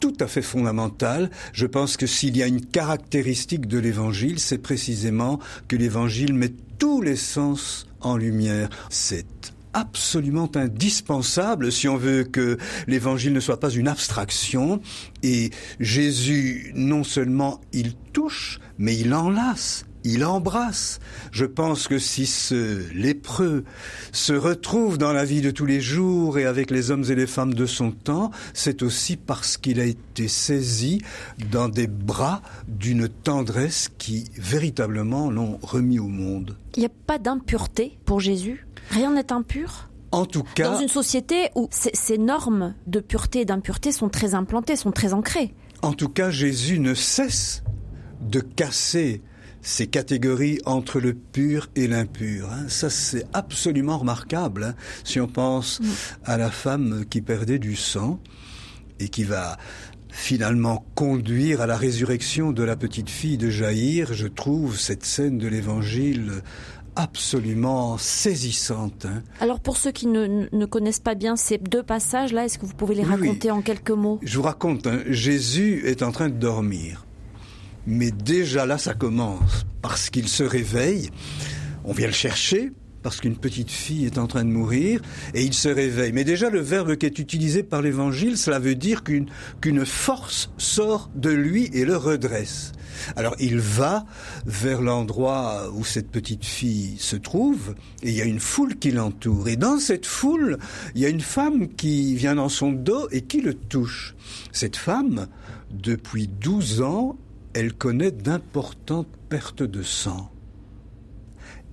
[0.00, 1.30] tout à fait fondamental.
[1.52, 6.52] Je pense que s'il y a une caractéristique de l'évangile, c'est précisément que l'évangile met
[6.78, 8.70] tous les sens en lumière.
[8.88, 9.26] C'est
[9.72, 14.80] absolument indispensable si on veut que l'évangile ne soit pas une abstraction.
[15.22, 21.00] Et Jésus, non seulement il touche, mais il enlace il embrasse.
[21.32, 23.64] Je pense que si ce lépreux
[24.12, 27.26] se retrouve dans la vie de tous les jours et avec les hommes et les
[27.26, 31.02] femmes de son temps, c'est aussi parce qu'il a été saisi
[31.50, 36.56] dans des bras d'une tendresse qui véritablement l'ont remis au monde.
[36.76, 38.66] Il n'y a pas d'impureté pour Jésus?
[38.90, 39.88] Rien n'est impur?
[40.12, 44.34] En tout cas, dans une société où ces normes de pureté et d'impureté sont très
[44.34, 45.54] implantées, sont très ancrées.
[45.82, 47.62] En tout cas, Jésus ne cesse
[48.20, 49.22] de casser
[49.62, 52.50] ces catégories entre le pur et l'impur.
[52.50, 52.68] Hein.
[52.68, 54.64] Ça, c'est absolument remarquable.
[54.64, 54.74] Hein.
[55.04, 55.80] Si on pense
[56.24, 58.20] à la femme qui perdait du sang
[58.98, 59.58] et qui va
[60.08, 65.38] finalement conduire à la résurrection de la petite fille de Jaïr, je trouve cette scène
[65.38, 66.42] de l'Évangile
[66.96, 69.06] absolument saisissante.
[69.06, 69.22] Hein.
[69.40, 72.94] Alors pour ceux qui ne, connaissent pas bien ces deux passages-là, est-ce que vous pouvez
[72.94, 74.18] les raconter en quelques mots?
[74.22, 77.06] Je vous raconte, Jésus est en train de dormir.
[77.86, 81.10] Mais déjà là, ça commence, parce qu'il se réveille,
[81.84, 85.00] on vient le chercher, parce qu'une petite fille est en train de mourir,
[85.34, 86.12] et il se réveille.
[86.12, 91.10] Mais déjà, le verbe qui est utilisé par l'Évangile, cela veut dire qu'une force sort
[91.14, 92.72] de lui et le redresse.
[93.16, 94.04] Alors il va
[94.44, 98.90] vers l'endroit où cette petite fille se trouve, et il y a une foule qui
[98.90, 99.48] l'entoure.
[99.48, 100.58] Et dans cette foule,
[100.94, 104.14] il y a une femme qui vient dans son dos et qui le touche.
[104.52, 105.28] Cette femme,
[105.70, 107.16] depuis douze ans,
[107.54, 110.30] elle connaît d'importantes pertes de sang.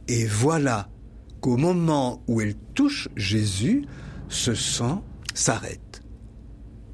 [0.08, 0.90] Et voilà
[1.42, 3.86] qu'au moment où elle touche Jésus,
[4.30, 6.02] ce sang s'arrête.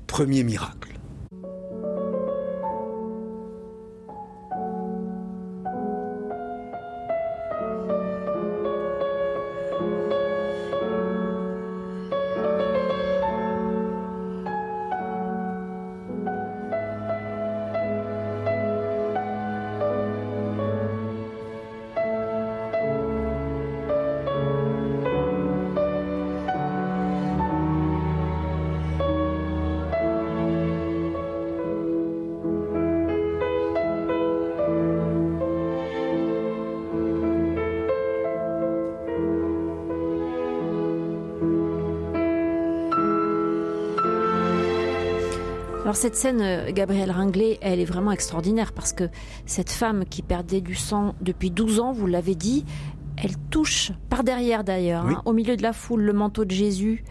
[0.08, 0.93] Premier miracle.
[46.04, 49.06] Cette scène, euh, Gabrielle Ringlet, elle est vraiment extraordinaire parce que
[49.46, 52.66] cette femme qui perdait du sang depuis 12 ans, vous l'avez dit,
[53.16, 57.06] elle touche par derrière d'ailleurs, hein, au milieu de la foule, le manteau de Jésus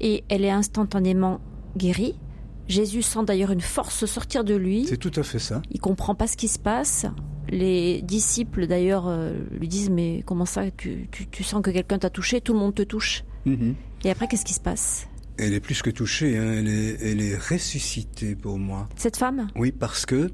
[0.00, 1.40] et elle est instantanément
[1.76, 2.20] guérie.
[2.68, 4.84] Jésus sent d'ailleurs une force sortir de lui.
[4.84, 5.60] C'est tout à fait ça.
[5.72, 7.04] Il comprend pas ce qui se passe.
[7.48, 11.08] Les disciples d'ailleurs euh, lui disent mais comment ça tu,
[11.42, 12.40] sens que quelqu'un t'a touché?
[12.40, 13.24] Tout le monde te touche.
[13.44, 13.74] Mm-hmm.
[14.04, 15.08] Et après qu'est-ce qui se passe?
[15.38, 16.52] Elle est plus que touchée, hein.
[16.58, 18.88] elle, est, elle est ressuscitée pour moi.
[18.96, 19.48] Cette femme?
[19.54, 20.30] Oui, parce que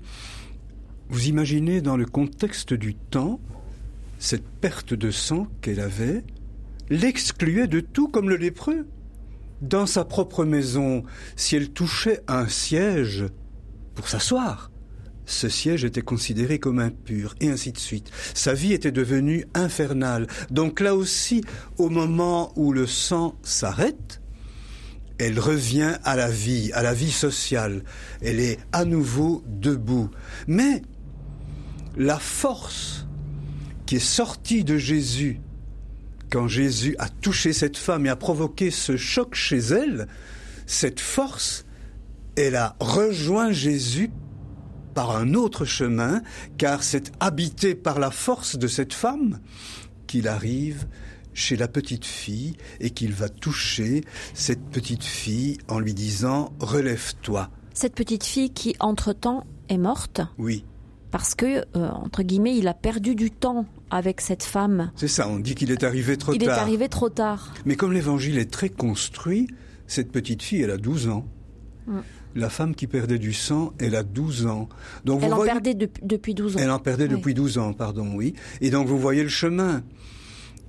[1.08, 3.40] vous imaginez dans le contexte du temps,
[4.18, 6.24] cette perte de sang qu'elle avait
[6.88, 8.86] l'excluait de tout comme le lépreux.
[9.60, 11.04] Dans sa propre maison,
[11.36, 13.26] si elle touchait un siège
[13.94, 14.70] pour s'asseoir,
[15.26, 18.10] ce siège était considéré comme impur, et ainsi de suite.
[18.34, 20.26] Sa vie était devenue infernale.
[20.50, 21.42] Donc là aussi,
[21.78, 24.21] au moment où le sang s'arrête,
[25.22, 27.84] elle revient à la vie, à la vie sociale.
[28.22, 30.10] Elle est à nouveau debout.
[30.48, 30.82] Mais
[31.96, 33.06] la force
[33.86, 35.40] qui est sortie de Jésus
[36.28, 40.08] quand Jésus a touché cette femme et a provoqué ce choc chez elle,
[40.66, 41.66] cette force,
[42.36, 44.10] elle a rejoint Jésus
[44.92, 46.22] par un autre chemin,
[46.58, 49.38] car c'est habité par la force de cette femme
[50.08, 50.86] qu'il arrive
[51.34, 54.02] chez la petite fille et qu'il va toucher
[54.34, 57.50] cette petite fille en lui disant Relève-toi.
[57.74, 60.64] Cette petite fille qui, entre-temps, est morte Oui.
[61.10, 64.90] Parce que, euh, entre guillemets, il a perdu du temps avec cette femme.
[64.96, 66.40] C'est ça, on dit qu'il est arrivé trop tard.
[66.40, 67.52] Il est arrivé trop tard.
[67.66, 69.48] Mais comme l'évangile est très construit,
[69.86, 71.26] cette petite fille, elle a 12 ans.
[71.86, 71.98] Mm.
[72.34, 74.68] La femme qui perdait du sang, elle a 12 ans.
[75.04, 76.60] Donc elle en perdait depuis 12 ans.
[76.60, 78.32] Elle en perdait depuis 12 ans, pardon, oui.
[78.62, 79.82] Et donc vous voyez le chemin.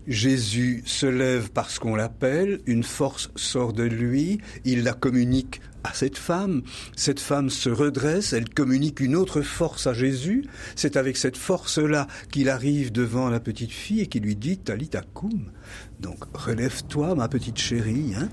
[0.08, 5.94] Jésus se lève parce qu'on l'appelle, une force sort de lui, il la communique à
[5.94, 6.64] cette femme,
[6.96, 12.08] cette femme se redresse, elle communique une autre force à Jésus, c'est avec cette force-là
[12.32, 15.52] qu'il arrive devant la petite fille et qui lui dit Talita cum.
[16.00, 18.14] Donc relève-toi ma petite chérie.
[18.18, 18.30] Hein.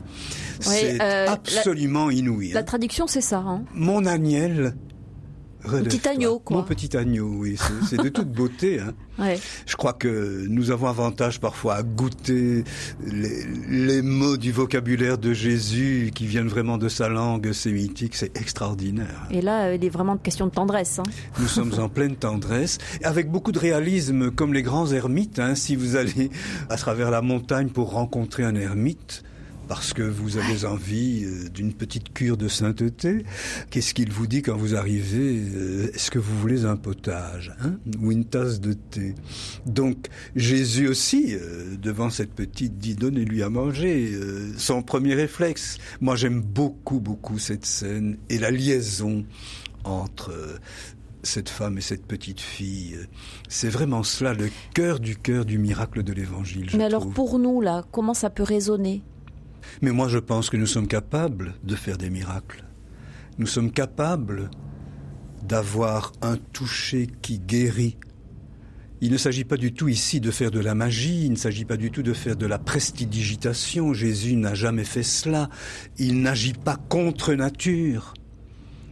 [0.60, 2.52] c'est euh, absolument inouï.
[2.52, 2.62] La hein.
[2.62, 3.38] traduction c'est ça.
[3.38, 3.64] Hein.
[3.74, 4.74] Mon Agnel
[5.60, 6.58] petit agneau, quoi.
[6.58, 7.56] Mon petit agneau, oui,
[7.88, 8.80] c'est de toute beauté.
[8.80, 8.94] Hein.
[9.20, 9.38] Ouais.
[9.66, 12.64] Je crois que nous avons avantage parfois à goûter
[13.06, 18.16] les, les, mots du vocabulaire de Jésus qui viennent vraiment de sa langue sémitique.
[18.16, 19.28] C'est extraordinaire.
[19.30, 21.00] Et là, il est vraiment question de tendresse.
[21.00, 21.10] Hein.
[21.38, 25.38] Nous sommes en pleine tendresse, avec beaucoup de réalisme, comme les grands ermites.
[25.38, 25.54] Hein.
[25.54, 26.30] Si vous allez
[26.70, 29.22] à travers la montagne pour rencontrer un ermite,
[29.70, 33.24] parce que vous avez envie euh, d'une petite cure de sainteté.
[33.70, 37.76] Qu'est-ce qu'il vous dit quand vous arrivez euh, Est-ce que vous voulez un potage hein
[38.02, 39.14] ou une tasse de thé?
[39.66, 44.12] Donc Jésus aussi, euh, devant cette petite, dit donnez-lui à manger.
[44.56, 45.78] son premier réflexe.
[46.00, 49.24] Moi j'aime beaucoup, beaucoup cette scène et la liaison
[49.84, 50.34] entre
[51.22, 52.98] cette femme et cette petite fille.
[53.48, 56.70] C'est vraiment cela, le cœur du cœur du miracle de l'Évangile.
[56.76, 59.04] Mais alors pour nous, là, comment ça peut résonner?
[59.82, 62.64] Mais moi je pense que nous sommes capables de faire des miracles.
[63.38, 64.50] Nous sommes capables
[65.42, 67.96] d'avoir un toucher qui guérit.
[69.00, 71.64] Il ne s'agit pas du tout ici de faire de la magie, il ne s'agit
[71.64, 73.94] pas du tout de faire de la prestidigitation.
[73.94, 75.48] Jésus n'a jamais fait cela.
[75.96, 78.12] Il n'agit pas contre nature.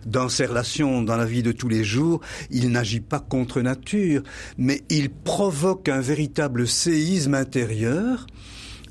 [0.06, 4.22] Dans ses relations, dans la vie de tous les jours, il n'agit pas contre nature,
[4.56, 8.26] mais il provoque un véritable séisme intérieur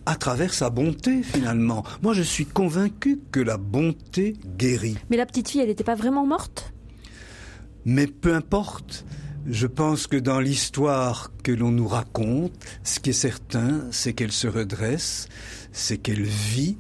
[0.08, 1.84] à travers sa bonté finalement.
[2.02, 4.98] Moi je suis convaincu que la bonté guérit.
[5.10, 6.74] Mais la petite fille, elle n'était pas vraiment morte?
[7.84, 9.06] Mais peu importe.
[9.46, 14.32] Je pense que dans l'histoire que l'on nous raconte, ce qui est certain, c'est qu'elle
[14.32, 15.28] se redresse,
[15.72, 16.78] c'est qu'elle vit.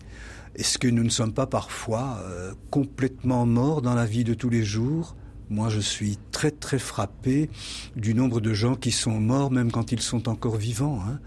[0.55, 4.49] Est-ce que nous ne sommes pas parfois euh, complètement morts dans la vie de tous
[4.49, 5.15] les jours
[5.49, 7.49] moi, je suis très très frappé
[7.95, 11.01] du nombre de gens qui sont morts même quand ils sont encore vivants.
[11.07, 11.19] Hein.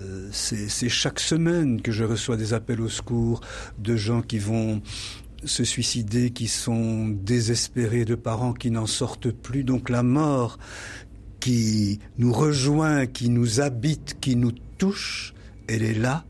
[0.00, 3.40] Euh, c'est chaque semaine que je reçois des appels au secours
[3.78, 4.80] de gens qui vont
[5.44, 9.62] se suicider, qui sont désespérés, de parents qui n'en sortent plus.
[9.62, 10.58] Donc la mort
[11.40, 15.34] qui nous rejoint, qui nous habite, qui nous touche,
[15.68, 16.24] elle est là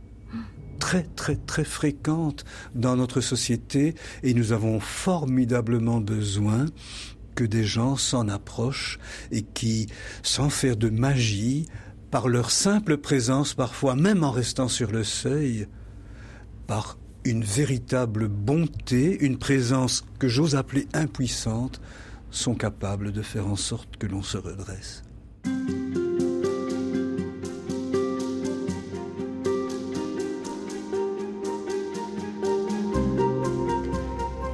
[0.78, 2.44] très très très fréquente
[2.74, 6.66] dans notre société et nous avons formidablement besoin
[7.36, 8.98] que des gens s'en approchent
[9.30, 9.86] et qui,
[10.24, 11.68] sans faire de magie,
[12.10, 15.68] par leur simple présence, parfois même en restant sur le seuil,
[16.66, 21.80] par une véritable bonté, une présence que j'ose appeler impuissante,
[22.30, 25.02] sont capables de faire en sorte que l'on se redresse.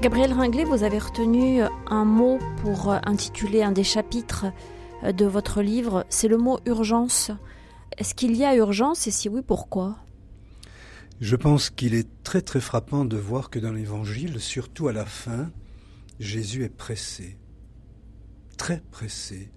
[0.02, 4.46] Gabriel Ringlet, vous avez retenu un mot pour intituler un des chapitres
[5.04, 7.30] de votre livre, c'est le mot urgence.
[7.98, 9.96] Est-ce qu'il y a urgence et si oui, pourquoi?
[11.20, 15.06] Je pense qu'il est très très frappant de voir que dans l'Évangile, surtout à la
[15.06, 15.52] fin,
[16.18, 17.38] Jésus est pressé,
[18.56, 19.52] très pressé.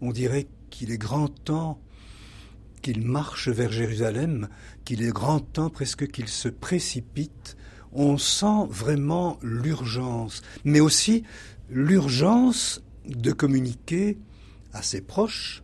[0.00, 1.80] On dirait qu'il est grand temps
[2.82, 4.48] qu'il marche vers Jérusalem,
[4.84, 7.56] qu'il est grand temps presque qu'il se précipite
[7.92, 11.24] on sent vraiment l'urgence, mais aussi
[11.68, 14.18] l'urgence de communiquer
[14.72, 15.62] à ses proches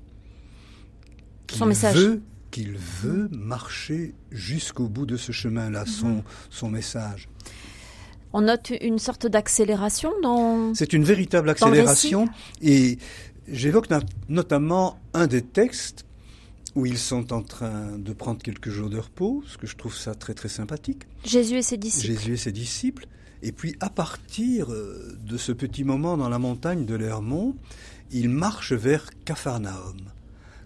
[1.47, 5.87] qu'il veut, qu'il veut marcher jusqu'au bout de ce chemin-là, mhm.
[5.87, 7.29] son, son message.
[8.33, 10.74] On note une sorte d'accélération dans.
[10.74, 12.29] C'est une véritable accélération.
[12.61, 12.99] Et
[13.49, 13.87] j'évoque
[14.29, 16.05] notamment un des textes
[16.77, 19.97] où ils sont en train de prendre quelques jours de repos, ce que je trouve
[19.97, 21.05] ça très très sympathique.
[21.24, 22.07] Jésus et ses disciples.
[22.07, 23.07] Jésus et ses disciples.
[23.43, 27.57] Et puis à partir euh, de ce petit moment dans la montagne de l'Hermont,
[28.12, 29.97] ils marchent vers Capharnaüm.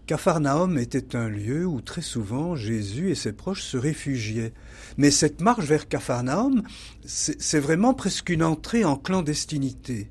[0.06, 4.52] Capharnaüm était un lieu où très souvent Jésus et ses proches se réfugiaient.
[4.96, 6.64] Mais cette marche vers Capharnaüm,
[7.04, 10.10] c'est vraiment presque une entrée en clandestinité.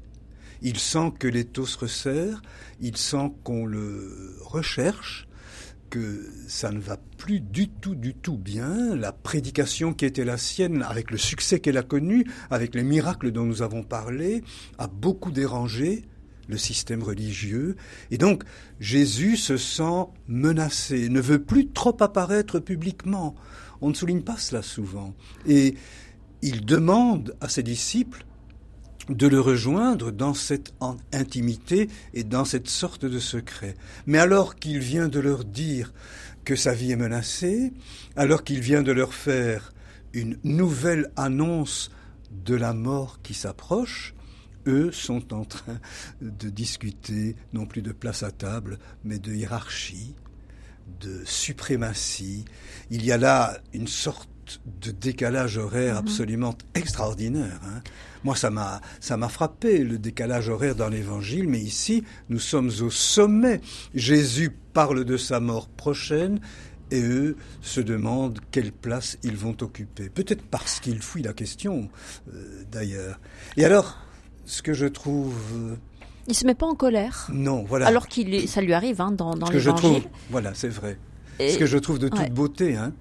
[0.61, 2.41] Il sent que l'étau se resserre,
[2.79, 5.28] il sent qu'on le recherche,
[5.89, 8.95] que ça ne va plus du tout, du tout bien.
[8.95, 13.31] La prédication qui était la sienne, avec le succès qu'elle a connu, avec les miracles
[13.31, 14.43] dont nous avons parlé,
[14.77, 16.03] a beaucoup dérangé
[16.47, 17.75] le système religieux.
[18.11, 18.43] Et donc,
[18.79, 23.35] Jésus se sent menacé, ne veut plus trop apparaître publiquement.
[23.81, 25.13] On ne souligne pas cela souvent.
[25.47, 25.75] Et
[26.41, 28.25] il demande à ses disciples
[29.09, 30.73] de le rejoindre dans cette
[31.11, 33.75] intimité et dans cette sorte de secret.
[34.05, 35.93] Mais alors qu'il vient de leur dire
[36.45, 37.73] que sa vie est menacée,
[38.15, 39.73] alors qu'il vient de leur faire
[40.13, 41.91] une nouvelle annonce
[42.45, 44.13] de la mort qui s'approche,
[44.67, 45.79] eux sont en train
[46.21, 50.15] de discuter non plus de place à table, mais de hiérarchie,
[50.99, 52.45] de suprématie.
[52.91, 54.29] Il y a là une sorte
[54.81, 56.07] de décalage horaire mhm.
[56.07, 57.59] absolument extraordinaire.
[57.65, 57.81] Hein.
[58.23, 62.71] Moi, ça m'a, ça m'a frappé, le décalage horaire dans l'évangile, mais ici, nous sommes
[62.81, 63.61] au sommet.
[63.95, 66.39] Jésus parle de sa mort prochaine
[66.91, 70.09] et eux se demandent quelle place ils vont occuper.
[70.09, 71.89] Peut-être parce qu'ils fouillent la question,
[72.33, 73.19] euh, d'ailleurs.
[73.57, 73.97] Et alors,
[74.45, 75.35] ce que je trouve...
[75.53, 75.75] Euh,
[76.27, 77.27] il se met pas en colère.
[77.31, 77.87] Non, voilà.
[77.87, 80.03] Alors qu'il, ça lui arrive hein, dans, dans l'évangile.
[80.29, 80.97] Voilà, c'est vrai.
[81.39, 82.91] Ce que je trouve de toute beauté, hein,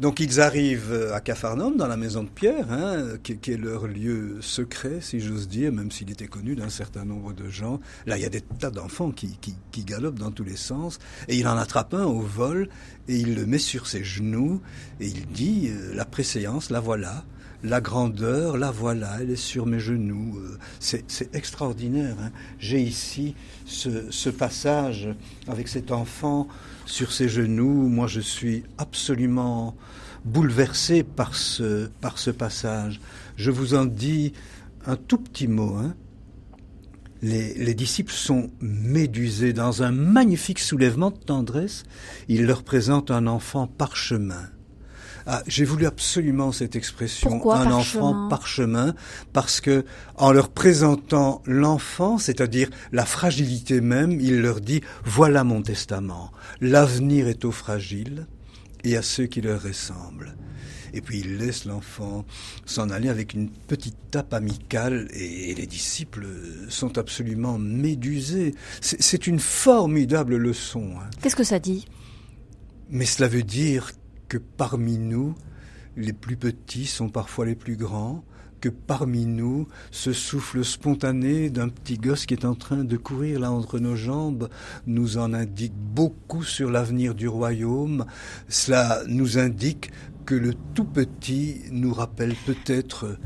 [0.00, 4.38] donc ils arrivent à Capharnaüm, dans la maison de Pierre, hein, qui, est leur lieu
[4.40, 7.80] secret, si j'ose dire, même s'il était connu d'un certain nombre de gens.
[8.06, 11.36] Là, il y a des tas d'enfants qui, qui, galopent dans tous les sens, et
[11.36, 12.68] il en attrape un au vol,
[13.08, 14.60] et il le met sur ses genoux,
[15.00, 17.24] et il dit, euh, la préséance, la voilà,
[17.66, 20.38] la grandeur, la voilà, elle est sur mes genoux.
[20.38, 22.16] Euh, c'est extraordinaire.
[22.20, 22.30] Hein.
[22.58, 25.08] J'ai ici ce, passage
[25.48, 26.46] avec cet enfant
[26.84, 27.88] sur ses genoux.
[27.88, 29.74] Moi, je suis absolument
[30.24, 33.00] bouleversé par ce, par ce passage.
[33.36, 34.32] Je vous en dis
[34.86, 35.74] un tout petit mot.
[35.74, 35.94] Hein.
[37.22, 41.82] Les, les, disciples sont médusés dans un magnifique soulèvement de tendresse.
[42.28, 44.50] Il leur présente un enfant parchemin.
[45.28, 48.94] Ah, j'ai voulu absolument cette expression, un enfant parchemin,
[49.32, 55.62] parce que en leur présentant l'enfant, c'est-à-dire la fragilité même, il leur dit voilà mon
[55.62, 56.30] testament.
[56.60, 58.28] L'avenir est aux fragiles
[58.84, 60.36] et à ceux qui leur ressemblent.
[60.94, 62.24] Et puis il laisse l'enfant
[62.64, 66.26] s'en aller avec une petite tape amicale et, les disciples
[66.68, 68.54] sont absolument médusés.
[68.80, 70.94] C'est une formidable leçon.
[70.98, 71.10] Hein.
[71.20, 71.86] Qu'est-ce que ça dit?
[72.90, 73.90] Mais cela veut dire
[74.28, 75.34] que parmi nous,
[75.96, 78.24] les plus petits sont parfois les plus grands,
[78.60, 83.40] que parmi nous, ce souffle spontané d'un petit gosse qui est en train de courir
[83.40, 84.48] là entre nos jambes
[84.86, 88.06] nous en indique beaucoup sur l'avenir du royaume.
[88.48, 89.90] Cela nous indique
[90.24, 93.18] que le tout petit nous rappelle peut-être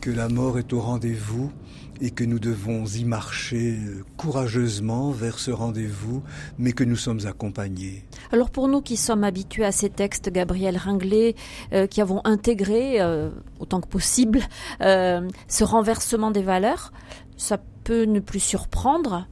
[0.00, 1.52] que la mort est au rendez-vous
[2.00, 6.22] et que nous devons y marcher euh, courageusement vers ce rendez-vous,
[6.58, 8.04] mais que nous sommes accompagnés.
[8.32, 11.34] Alors pour nous qui sommes habitués à ces textes, Gabriel Ringlet,
[11.72, 13.30] euh, qui avons intégré euh,
[13.60, 14.40] autant que possible
[14.80, 16.92] ce renversement des valeurs,
[17.36, 19.26] ça peut ne plus surprendre.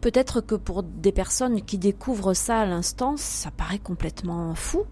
[0.00, 4.84] Peut-être que pour des personnes qui découvrent ça à l'instant, ça paraît complètement fou.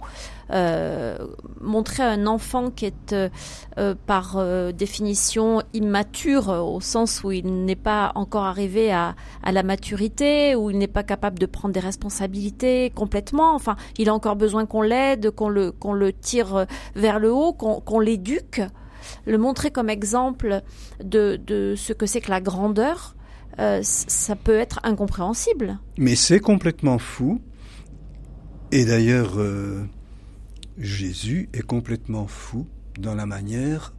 [0.50, 1.16] Euh,
[1.60, 3.28] montrer un enfant qui est euh,
[3.78, 10.56] euh, par définition immature, au sens où il n'est pas encore arrivé à, la maturité,
[10.56, 13.54] où il n'est pas capable de prendre des responsabilités complètement.
[13.54, 17.52] Enfin, il a encore besoin qu'on l'aide, qu'on le, qu'on le tire vers le haut,
[17.52, 18.60] qu'on l'éduque.
[19.24, 20.62] le montrer comme exemple
[21.00, 23.15] de ce que c'est que la grandeur,
[23.58, 25.78] euh, ça peut être incompréhensible.
[25.98, 27.40] Mais c'est complètement fou.
[28.72, 29.84] Et d'ailleurs, euh,
[30.78, 32.66] Jésus est complètement fou
[32.98, 33.94] dans la manière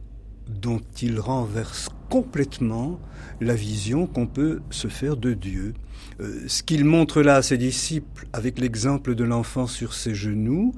[0.48, 3.00] dont il renverse complètement
[3.40, 5.74] la vision qu'on peut se faire de Dieu.
[6.20, 10.72] Euh, ce qu'il montre là à ses disciples avec l'exemple de l'enfant sur ses genoux,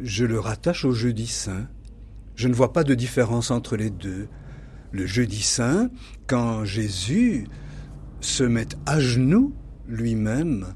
[0.00, 1.68] je le rattache au jeudi saint.
[2.34, 4.28] Je ne vois pas de différence entre les deux.
[4.90, 5.90] Le jeudi saint,
[6.26, 7.46] quand Jésus
[8.24, 9.54] se met à genoux
[9.86, 10.74] lui-même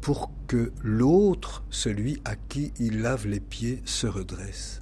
[0.00, 4.81] pour que l'autre, celui à qui il lave les pieds, se redresse.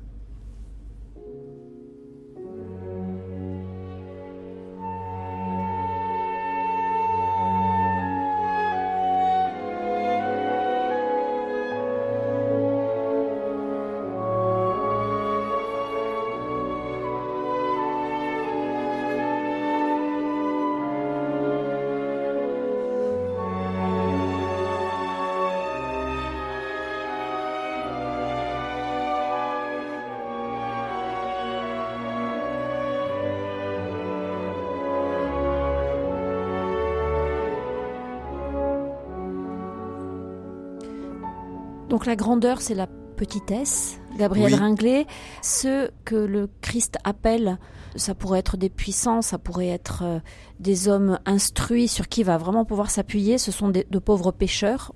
[42.01, 44.01] Donc la grandeur, c'est la petitesse.
[44.17, 45.07] Gabriel Ringlet,
[45.43, 47.59] ce que le Christ appelle,
[47.95, 50.19] ça pourrait être des puissants, ça pourrait être euh,
[50.61, 53.37] des hommes instruits sur qui il va vraiment pouvoir s'appuyer.
[53.37, 54.95] Ce sont de pauvres pécheurs,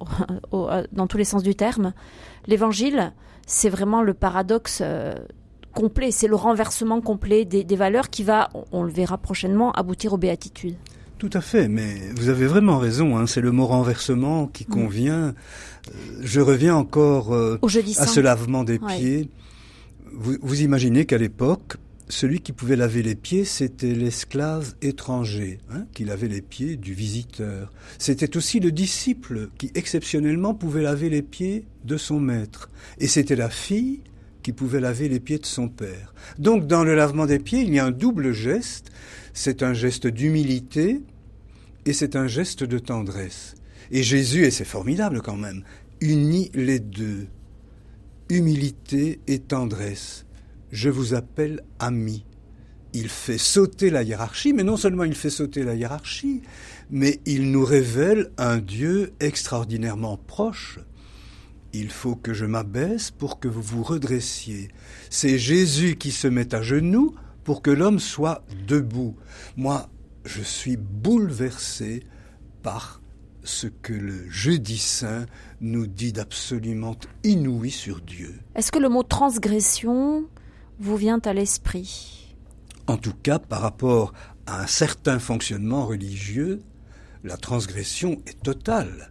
[0.93, 1.93] dans tous les sens du terme.
[2.47, 3.13] L'évangile,
[3.47, 5.13] c'est vraiment le paradoxe euh,
[5.75, 10.15] complet, c'est le renversement complet des, des valeurs qui va, on le verra prochainement, aboutir
[10.15, 10.77] aux béatitudes.
[11.25, 14.71] Tout à fait, mais vous avez vraiment raison, hein, c'est le mot renversement qui mm.
[14.71, 15.29] convient.
[15.29, 15.33] Euh,
[16.21, 19.31] je reviens encore euh, à ce lavement des pieds.
[20.13, 21.79] Vous, vous, imaginez qu'à l'époque,
[22.11, 26.93] celui qui pouvait laver les pieds, c'était l'esclave étranger, hein, qui lavait les pieds du
[26.93, 27.73] visiteur.
[27.99, 32.69] C'était aussi le disciple qui exceptionnellement pouvait laver les pieds de son maître.
[32.99, 34.03] Et c'était la fille
[34.43, 36.13] qui pouvait laver les pieds de son père.
[36.39, 38.91] Donc dans le lavement des pieds, il y a un double geste
[39.35, 41.03] c'est un geste d'humilité
[41.87, 43.55] et c'est un geste de tendresse.
[43.91, 45.63] Et Jésus, et c'est formidable quand même,
[46.01, 47.27] unit les deux.
[48.31, 50.25] Humilité et tendresse.
[50.73, 52.25] Je vous appelle ami.
[52.95, 56.43] Il fait sauter la hiérarchie, mais non seulement il fait sauter la hiérarchie,
[56.91, 60.79] mais il nous révèle un Dieu extraordinairement proche.
[61.73, 64.69] Il faut que je m'abaisse pour que vous vous redressiez.
[65.11, 69.17] C'est Jésus qui se met à genoux pour que l'homme soit debout.
[69.57, 69.91] Moi,
[70.25, 72.03] je suis bouleversé
[72.63, 73.01] par
[73.43, 75.27] ce que le jeudi saint
[75.61, 78.35] nous dit d'absolument inouï sur Dieu.
[78.55, 80.25] Est-ce que le mot transgression
[80.79, 82.35] vous vient à l'esprit?
[82.87, 84.13] En tout cas, par rapport
[84.47, 86.63] à un certain fonctionnement religieux,
[87.23, 89.11] la transgression est totale.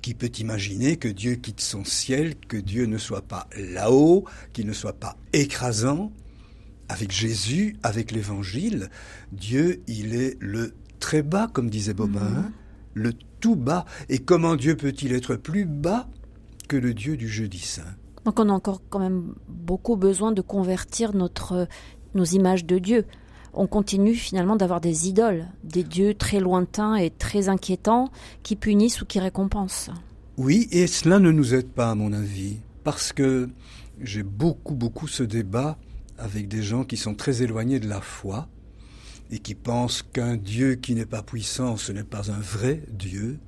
[0.00, 4.66] Qui peut imaginer que Dieu quitte son ciel, que Dieu ne soit pas là-haut, qu'il
[4.66, 6.12] ne soit pas écrasant
[6.88, 8.90] avec Jésus, avec l'Évangile,
[9.32, 12.36] Dieu, il est le très bas, comme disait Bobin, mhm.
[12.36, 12.52] hein,
[12.94, 13.84] le tout bas.
[14.08, 16.08] Et comment Dieu peut-il être plus bas
[16.68, 17.94] que le Dieu du jeudi saint?
[18.24, 21.68] Donc on a encore quand même beaucoup besoin de convertir notre,
[22.14, 23.04] nos images de Dieu.
[23.54, 28.10] On continue finalement d'avoir des idoles, des dieux très lointains et très inquiétants
[28.42, 29.90] qui punissent ou qui récompensent.
[30.36, 33.48] Oui, et cela ne nous aide pas à mon avis, parce que
[34.00, 35.78] j'ai beaucoup, beaucoup ce débat
[36.18, 38.48] avec des gens qui sont très éloignés de la foi
[39.30, 43.38] et qui pensent qu'un Dieu qui n'est pas puissant, ce n'est pas un vrai Dieu.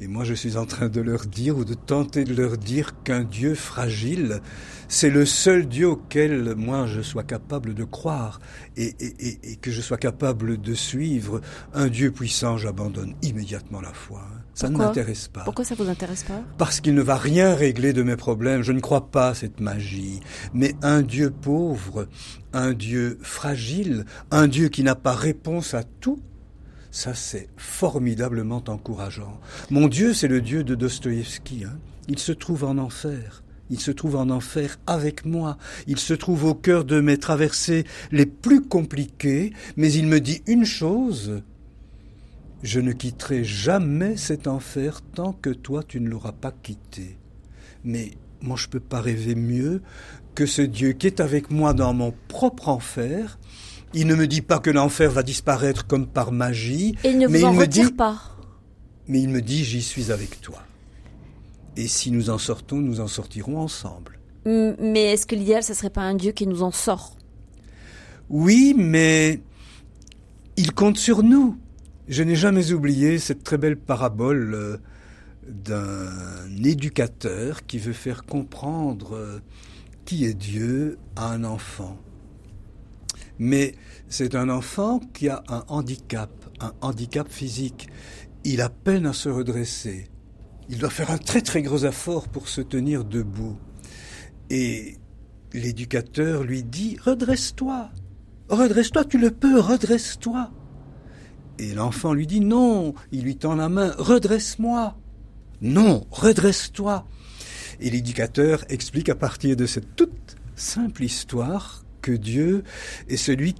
[0.00, 3.02] Et moi, je suis en train de leur dire ou de tenter de leur dire
[3.02, 4.40] qu'un Dieu fragile,
[4.86, 8.38] c'est le seul Dieu auquel moi je sois capable de croire
[8.76, 11.40] et, et, que je sois capable de suivre.
[11.74, 14.22] Un Dieu puissant, j'abandonne immédiatement la foi.
[14.58, 15.44] Ça ne m'intéresse pas.
[15.44, 16.42] Pourquoi ça vous intéresse pas?
[16.56, 18.62] Parce qu'il ne va rien régler de mes problèmes.
[18.62, 20.18] Je ne crois pas à cette magie.
[20.52, 22.08] Mais un Dieu pauvre,
[22.52, 26.18] un Dieu fragile, un Dieu qui n'a pas réponse à tout,
[26.90, 29.38] ça c'est formidablement encourageant.
[29.70, 31.62] Mon Dieu, c'est le Dieu de Dostoïevski.
[31.62, 31.78] Hein.
[32.08, 33.44] Il se trouve en enfer.
[33.70, 35.56] Il se trouve en enfer avec moi.
[35.86, 40.42] Il se trouve au cœur de mes traversées les plus compliquées, mais il me dit
[40.48, 41.42] une chose,
[42.62, 47.16] je ne quitterai jamais cet enfer tant que toi tu ne l'auras pas quitté.
[47.84, 49.82] Mais moi je ne peux pas rêver mieux
[50.34, 53.38] que ce Dieu qui est avec moi dans mon propre enfer.
[53.94, 56.94] Il ne me dit pas que l'enfer va disparaître comme par magie.
[57.04, 58.20] Et il ne mais il me dit, pas.
[59.06, 60.62] Mais il me dit j'y suis avec toi.
[61.76, 64.18] Et si nous en sortons, nous en sortirons ensemble.
[64.44, 67.16] Mais est-ce que l'idéal, ce serait pas un Dieu qui nous en sort?
[68.30, 69.40] Oui, mais
[70.56, 71.56] il compte sur nous.
[72.08, 74.76] Je n'ai jamais oublié cette très belle parabole euh,
[75.46, 79.40] d'un éducateur qui veut faire comprendre euh,
[80.06, 81.98] qui est Dieu à un enfant.
[83.38, 83.74] Mais
[84.08, 86.30] c'est un enfant qui a un handicap,
[86.60, 87.90] un handicap physique.
[88.42, 90.08] Il a peine à se redresser.
[90.70, 93.58] Il doit faire un très très gros effort pour se tenir debout.
[94.48, 94.96] Et
[95.52, 97.90] l'éducateur lui dit Redresse-toi,
[98.48, 100.50] redresse-toi, tu le peux, redresse-toi.
[101.58, 104.96] Et l'enfant lui dit Non, il lui tend la main Redresse-moi.
[105.60, 107.06] Non, redresse-toi.
[107.80, 112.62] Et l'éducateur explique à partir de cette toute simple histoire que Dieu
[113.08, 113.54] est celui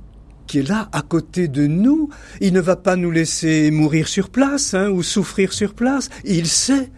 [0.47, 2.09] qui est là à côté de nous.
[2.41, 6.09] Il ne va pas nous laisser mourir sur place hein, ou souffrir sur place.
[6.25, 6.91] Il sait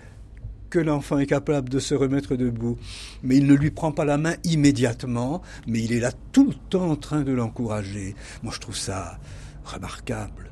[0.68, 2.78] que l'enfant est capable de se remettre debout.
[3.22, 6.54] Mais il ne lui prend pas la main immédiatement, mais il est là tout le
[6.54, 8.14] temps en train de l'encourager.
[8.42, 9.18] Moi, je trouve ça
[9.64, 10.49] remarquable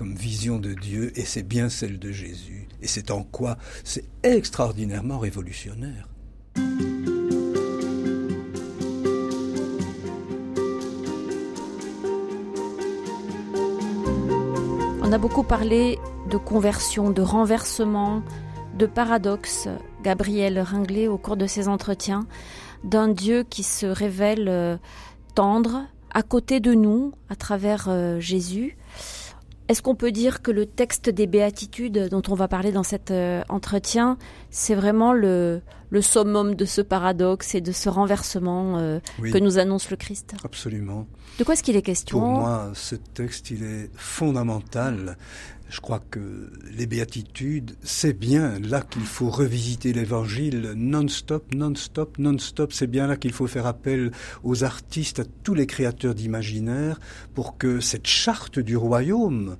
[0.00, 2.66] comme vision de Dieu, et c'est bien celle de Jésus.
[2.80, 6.08] Et c'est en quoi c'est extraordinairement révolutionnaire.
[15.02, 15.98] On a beaucoup parlé
[16.30, 18.22] de conversion, de renversement,
[18.78, 19.68] de paradoxe,
[20.02, 22.26] Gabriel Ringlet, au cours de ses entretiens,
[22.84, 24.78] d'un Dieu qui se révèle euh,
[25.34, 28.78] tendre, à côté de nous, à travers euh, Jésus.
[29.70, 33.12] Est-ce qu'on peut dire que le texte des béatitudes dont on va parler dans cet
[33.12, 34.18] euh, entretien,
[34.50, 35.60] c'est vraiment le,
[35.90, 40.34] le summum de ce paradoxe et de ce renversement que nous annonce le Christ?
[40.42, 41.06] Absolument.
[41.38, 42.18] De quoi est-ce qu'il est question?
[42.18, 45.16] Pour moi, ce texte, il est fondamental.
[45.70, 52.72] Je crois que les béatitudes, c'est bien là qu'il faut revisiter l'évangile non-stop, non-stop, non-stop.
[52.72, 54.10] C'est bien là qu'il faut faire appel
[54.42, 56.98] aux artistes, à tous les créateurs d'imaginaire
[57.36, 59.56] pour que cette charte du royaume,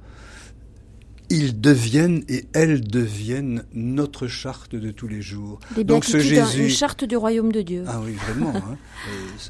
[1.30, 5.60] ils deviennent et elles deviennent notre charte de tous les jours.
[5.76, 7.84] Donc ce Jésus, une charte du royaume de Dieu.
[7.86, 8.52] Ah oui, vraiment.
[8.56, 8.76] Hein.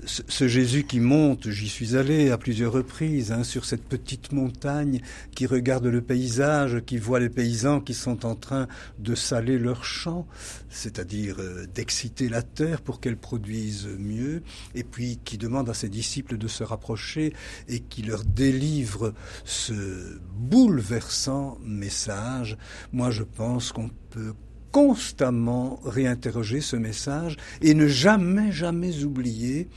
[0.04, 5.00] ce, Jésus qui monte, j'y suis allé à plusieurs reprises, hein, sur cette petite montagne,
[5.34, 8.68] qui regarde le paysage, qui voit les paysans qui sont en train
[8.98, 10.26] de saler leurs champs,
[10.68, 14.42] c'est-à-dire euh, d'exciter la terre pour qu'elle produise mieux,
[14.74, 17.32] et puis qui demande à ses disciples de se rapprocher
[17.68, 19.14] et qui leur délivre
[19.44, 22.56] ce bouleversant message,
[22.92, 24.34] moi je pense qu'on peut
[24.72, 29.68] constamment réinterroger ce message et ne jamais, jamais oublier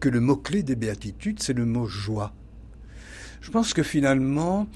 [0.00, 2.32] que le mot-clé des béatitudes, c'est le mot joie.
[3.40, 4.66] Je pense que finalement,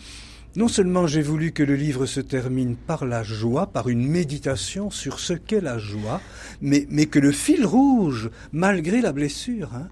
[0.56, 4.90] non seulement j'ai voulu que le livre se termine par la joie, par une méditation
[4.90, 6.20] sur ce qu'est la joie,
[6.60, 9.88] mais, que le fil rouge, malgré la blessure, hein,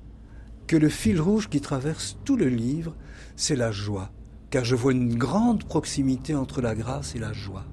[0.66, 2.94] que le fil rouge qui traverse tout le livre,
[3.36, 4.12] c'est la joie
[4.52, 7.64] car je vois une grande proximité entre la grâce et la joie.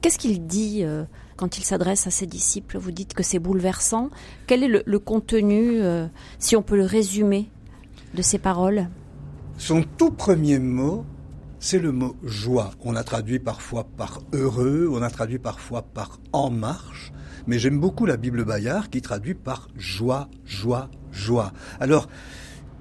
[0.00, 1.04] Qu'est-ce qu'il dit euh,
[1.36, 2.78] quand il s'adresse à ses disciples?
[2.78, 4.08] Vous dites que c'est bouleversant.
[4.46, 6.06] Quel est le, contenu, euh,
[6.38, 7.50] si on peut le résumer,
[8.14, 8.88] de ces paroles?
[9.58, 11.04] Son tout premier mot,
[11.58, 12.70] c'est le mot joie.
[12.80, 17.12] On a traduit parfois par heureux, on a traduit parfois par en marche,
[17.46, 21.52] mais j'aime beaucoup la Bible Bayard qui traduit par joie, joie, joie.
[21.80, 22.08] Alors,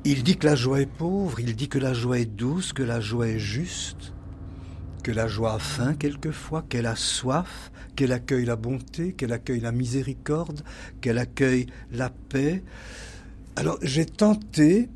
[0.06, 2.84] il dit que la joie est pauvre, il dit que la joie est douce, que
[2.84, 4.14] la joie est juste,
[5.02, 9.62] que la joie a faim quelquefois, qu'elle a soif, qu'elle accueille la bonté, qu'elle accueille
[9.62, 10.62] la miséricorde,
[11.00, 12.64] qu'elle accueille la paix.
[13.56, 14.90] Alors j'ai tenté,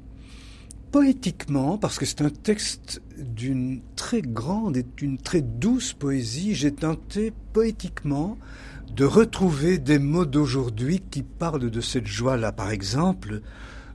[0.92, 6.74] poétiquement, parce que c'est un texte d'une très grande et d'une très douce poésie, j'ai
[6.74, 8.38] tenté poétiquement
[8.96, 12.52] de retrouver des mots d'aujourd'hui qui parlent de cette joie-là.
[12.52, 13.42] Par exemple,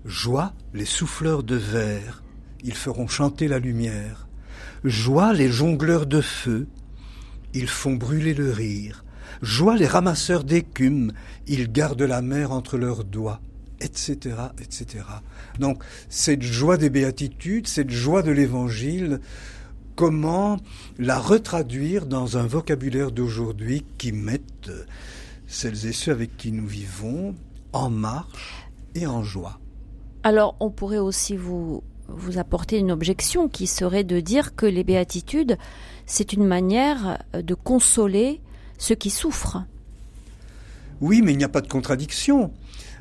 [0.04, 2.24] Joie les souffleurs de verre,
[2.64, 4.26] ils feront chanter la lumière.
[4.82, 6.66] Joie les jongleurs de feu,
[7.54, 9.04] ils font brûler le rire.
[9.42, 11.12] Joie les ramasseurs d'écume,
[11.46, 13.40] ils gardent la mer entre leurs doigts,
[13.80, 15.04] etc., etc.
[15.60, 19.20] Donc, cette joie des béatitudes, cette joie de l'évangile,
[19.94, 20.58] comment
[20.98, 24.70] la retraduire dans un vocabulaire d'aujourd'hui qui mette
[25.46, 27.36] celles et ceux avec qui nous vivons
[27.72, 29.61] en marche et en joie?
[30.24, 34.84] Alors, on pourrait aussi vous, vous apporter une objection qui serait de dire que les
[34.84, 35.56] béatitudes,
[36.06, 38.40] c'est une manière de consoler
[38.78, 39.64] ceux qui souffrent.
[41.00, 42.52] Oui, mais il n'y a pas de contradiction.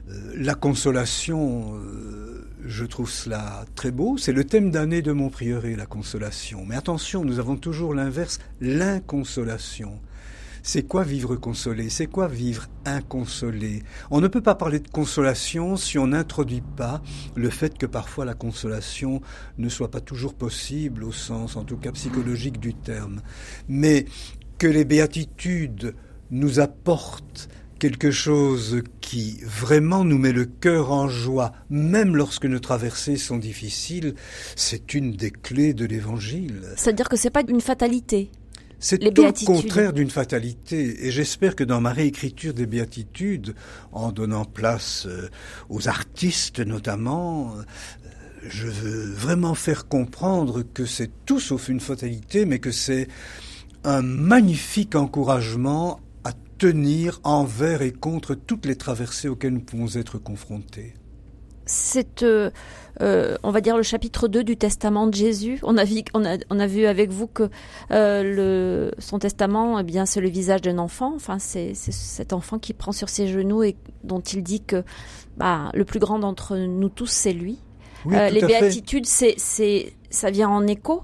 [0.09, 4.17] Euh, la consolation, euh, je trouve cela très beau.
[4.17, 6.65] C'est le thème d'année de mon prieuré, la consolation.
[6.67, 9.99] Mais attention, nous avons toujours l'inverse, l'inconsolation.
[10.63, 11.89] C'est quoi vivre consolé?
[11.89, 13.81] C'est quoi vivre inconsolé?
[14.11, 17.01] On ne peut pas parler de consolation si on n'introduit pas
[17.35, 19.21] le fait que parfois la consolation
[19.57, 23.21] ne soit pas toujours possible au sens, en tout cas psychologique du terme.
[23.67, 24.05] Mais
[24.59, 25.95] que les béatitudes
[26.29, 27.49] nous apportent
[27.79, 33.37] quelque chose qui vraiment nous met le cœur en joie, même lorsque nos traversées sont
[33.37, 34.13] difficiles,
[34.55, 36.61] c'est une des clés de l'évangile.
[36.77, 38.29] C'est-à-dire que c'est pas une fatalité.
[38.81, 41.05] C'est tout le contraire d'une fatalité.
[41.05, 43.55] Et j'espère que dans ma réécriture des béatitudes,
[43.93, 45.29] en donnant place euh,
[45.69, 47.61] aux artistes notamment, euh,
[48.49, 53.07] je veux vraiment faire comprendre que c'est tout sauf une fatalité, mais que c'est
[53.83, 56.01] un magnifique encouragement
[56.61, 60.93] tenir envers et contre toutes les traversées auxquelles nous pouvons être confrontés.
[61.71, 62.51] C'est, euh,
[63.01, 65.59] euh, on va dire, le chapitre 2 du testament de Jésus.
[65.63, 67.49] On a vu, on a, on a vu avec vous que
[67.91, 71.13] euh, le, son testament, eh bien, c'est le visage d'un enfant.
[71.15, 74.83] Enfin, c'est, cet enfant qui prend sur ses genoux et dont il dit que
[75.37, 77.59] bah, le plus grand d'entre nous tous, c'est lui.
[78.05, 81.03] les béatitudes, c'est, c'est, ça vient en écho?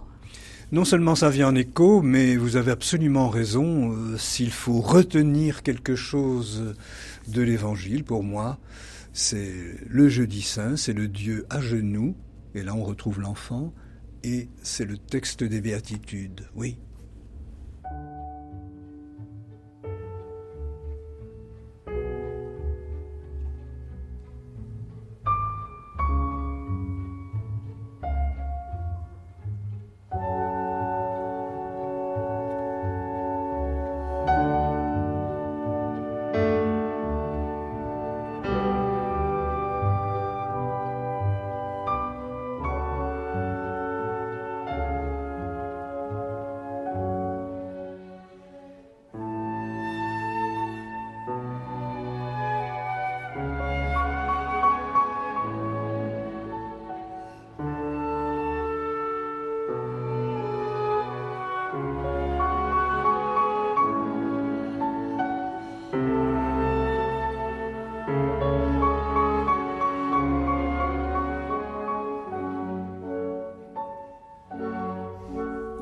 [0.74, 3.94] Non seulement ça vient en écho, mais vous avez absolument raison.
[3.94, 6.76] Euh, s'il faut retenir quelque chose
[7.30, 8.58] de l'Évangile, pour moi,
[9.18, 12.16] c'est le jeudi saint, c'est le Dieu à genoux,
[12.54, 13.74] et là on retrouve l'enfant,
[14.24, 16.78] et c'est le texte des béatitudes, oui.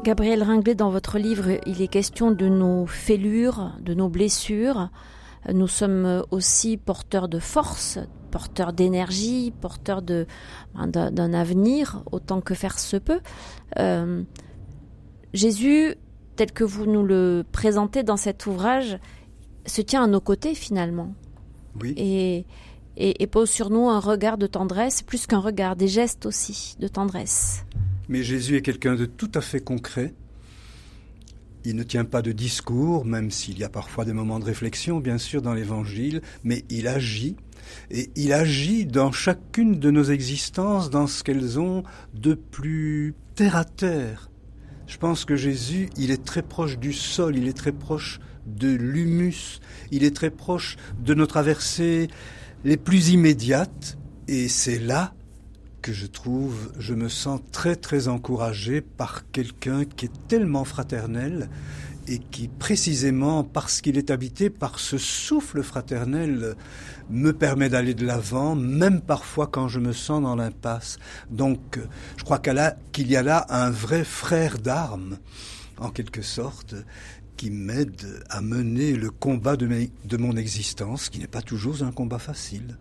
[0.06, 4.92] Gabriel Ringlet, dans votre livre, il est question de nos fêlures, de nos blessures.
[5.52, 7.98] Nous sommes aussi porteurs de force,
[8.30, 10.28] porteurs d'énergie, porteurs de,
[10.76, 13.20] ben, d'un avenir, autant que faire se peut.
[13.80, 14.22] Euh,
[15.34, 15.96] Jésus,
[16.36, 19.00] tel que vous nous le présentez dans cet ouvrage,
[19.66, 21.16] se tient à nos côtés finalement.
[21.82, 21.96] Oui.
[21.98, 22.46] Et,
[22.96, 26.88] et pose sur nous un regard de tendresse, plus qu'un regard, des gestes aussi de
[26.88, 27.66] tendresse.
[28.10, 30.14] Mais Jésus est quelqu'un de tout à fait concret.
[31.64, 35.00] Il ne tient pas de discours, même s'il y a parfois des moments de réflexion,
[35.00, 37.36] bien sûr, dans l'Évangile, mais il agit.
[37.90, 41.84] Et il agit dans chacune de nos existences, dans ce qu'elles ont
[42.14, 44.30] de plus terre à terre.
[44.86, 48.72] Je pense que Jésus, il est très proche du sol, il est très proche de
[48.72, 49.60] l'humus,
[49.92, 52.08] il est très proche de nos traversées
[52.64, 53.98] les plus immédiates,
[54.28, 55.16] et c'est là
[55.86, 61.48] que je trouve, je me sens très très encouragé par quelqu'un qui est tellement fraternel
[62.08, 66.56] et qui précisément parce qu'il est habité par ce souffle fraternel
[67.12, 70.98] me permet d'aller de l'avant, même parfois quand je me sens dans l'impasse.
[71.30, 71.80] Donc
[72.18, 75.20] je crois qu'il y a là un vrai frère d'armes,
[75.78, 76.74] en quelque sorte,
[77.38, 79.70] qui m'aide à mener le combat de,
[80.04, 82.76] de mon existence, qui n'est pas toujours un combat facile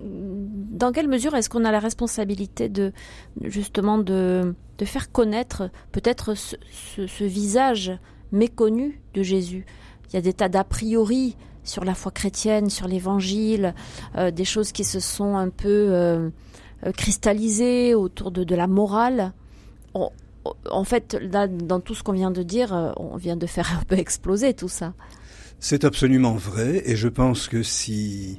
[0.00, 2.92] dans quelle mesure est-ce qu'on a la responsabilité de
[3.42, 7.92] justement de, faire connaître peut-être ce, visage
[8.32, 9.66] méconnu de Jésus?
[10.08, 13.74] Il y a des tas d'a priori sur la foi chrétienne, sur l'Évangile,
[14.16, 16.30] euh, des choses qui se sont un peu euh,
[16.86, 19.32] euh, cristallisées autour de, de la morale.
[19.94, 23.84] en fait, là, dans tout ce qu'on vient de dire, on vient de faire un
[23.84, 24.94] peu exploser tout ça.
[25.60, 28.38] C'est absolument vrai, et je pense que si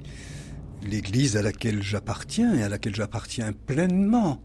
[0.83, 4.41] l'Église à laquelle j'appartiens et à laquelle j'appartiens pleinement,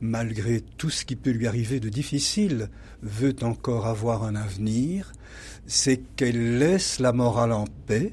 [0.00, 2.68] malgré tout ce qui peut lui arriver de difficile,
[3.02, 5.12] veut encore avoir un avenir,
[5.66, 8.12] c'est qu'elle laisse la morale en paix,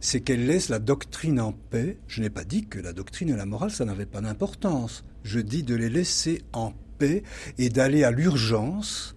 [0.00, 1.98] c'est qu'elle laisse la doctrine en paix.
[2.06, 5.04] Je n'ai pas dit que la doctrine et la morale, ça n'avait pas d'importance.
[5.24, 7.22] Je dis de les laisser en paix
[7.58, 9.15] et d'aller à l'urgence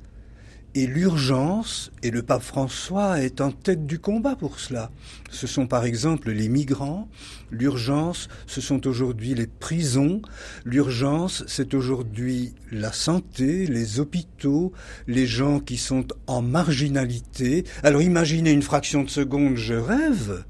[0.79, 4.91] Et l'urgence, et le pape François est en tête du combat pour cela.
[5.29, 7.09] Ce sont par exemple les migrants,
[7.51, 10.21] l'urgence, ce sont aujourd'hui les prisons,
[10.63, 14.71] l'urgence, c'est aujourd'hui la santé, les hôpitaux,
[15.05, 17.65] les gens qui sont en marginalité.
[17.83, 20.45] Alors imaginez une fraction de seconde, je rêve,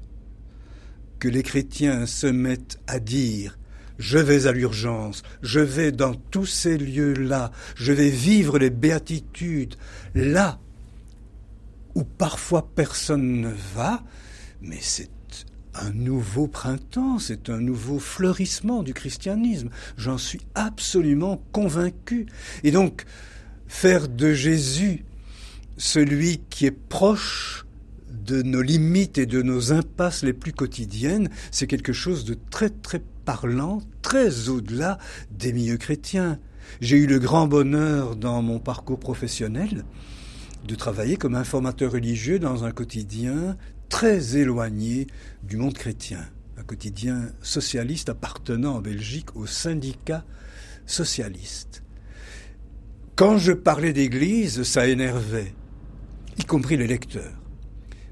[1.18, 3.58] que les chrétiens se mettent à dire
[4.00, 9.76] je vais à l'urgence, je vais dans tous ces lieux-là, je vais vivre les béatitudes
[10.14, 10.58] là
[11.94, 14.02] où parfois personne ne va,
[14.62, 15.10] mais c'est
[15.74, 19.68] un nouveau printemps, c'est un nouveau fleurissement du christianisme.
[19.96, 22.26] J'en suis absolument convaincu.
[22.64, 23.04] Et donc,
[23.68, 25.04] faire de Jésus
[25.76, 27.64] celui qui est proche
[28.10, 32.70] de nos limites et de nos impasses les plus quotidiennes, c'est quelque chose de très
[32.70, 34.98] très parlant, très au-delà
[35.30, 36.38] des milieux chrétiens.
[36.80, 39.84] J'ai eu le grand bonheur dans mon parcours professionnel
[40.66, 43.56] de travailler comme informateur religieux dans un quotidien
[43.88, 45.06] très éloigné
[45.42, 46.20] du monde chrétien,
[46.56, 50.24] un quotidien socialiste appartenant en Belgique au syndicat
[50.86, 51.82] socialiste.
[53.16, 55.54] Quand je parlais d'Église, ça énervait,
[56.38, 57.34] y compris les lecteurs.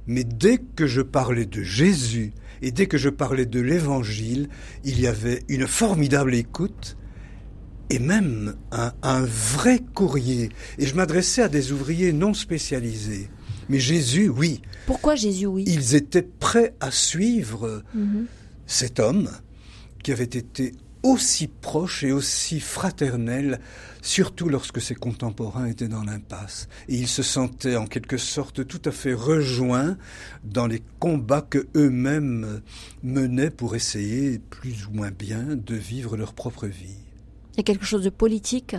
[0.07, 2.33] Mais dès que je parlais de Jésus
[2.63, 4.49] et dès que je parlais de l'Évangile,
[4.85, 6.97] il y avait une formidable écoute
[7.91, 10.51] et même un, vrai courrier.
[10.79, 13.29] Et je m'adressais à des ouvriers non spécialisés.
[13.69, 14.61] Mais Jésus, oui.
[14.87, 15.65] Pourquoi Jésus, oui?
[15.67, 18.27] Ils étaient prêts à suivre mhm.
[18.67, 19.31] cet homme
[20.03, 23.61] qui avait été aussi proche et aussi fraternel,
[24.03, 26.69] surtout lorsque ses contemporains étaient dans l'impasse.
[26.89, 29.97] Et ils se sentaient en quelque sorte tout à fait rejoints
[30.45, 32.61] dans les combats que eux-mêmes
[33.03, 36.97] menaient pour essayer, plus ou moins bien, de vivre leur propre vie.
[37.55, 38.77] Il y a quelque chose de politique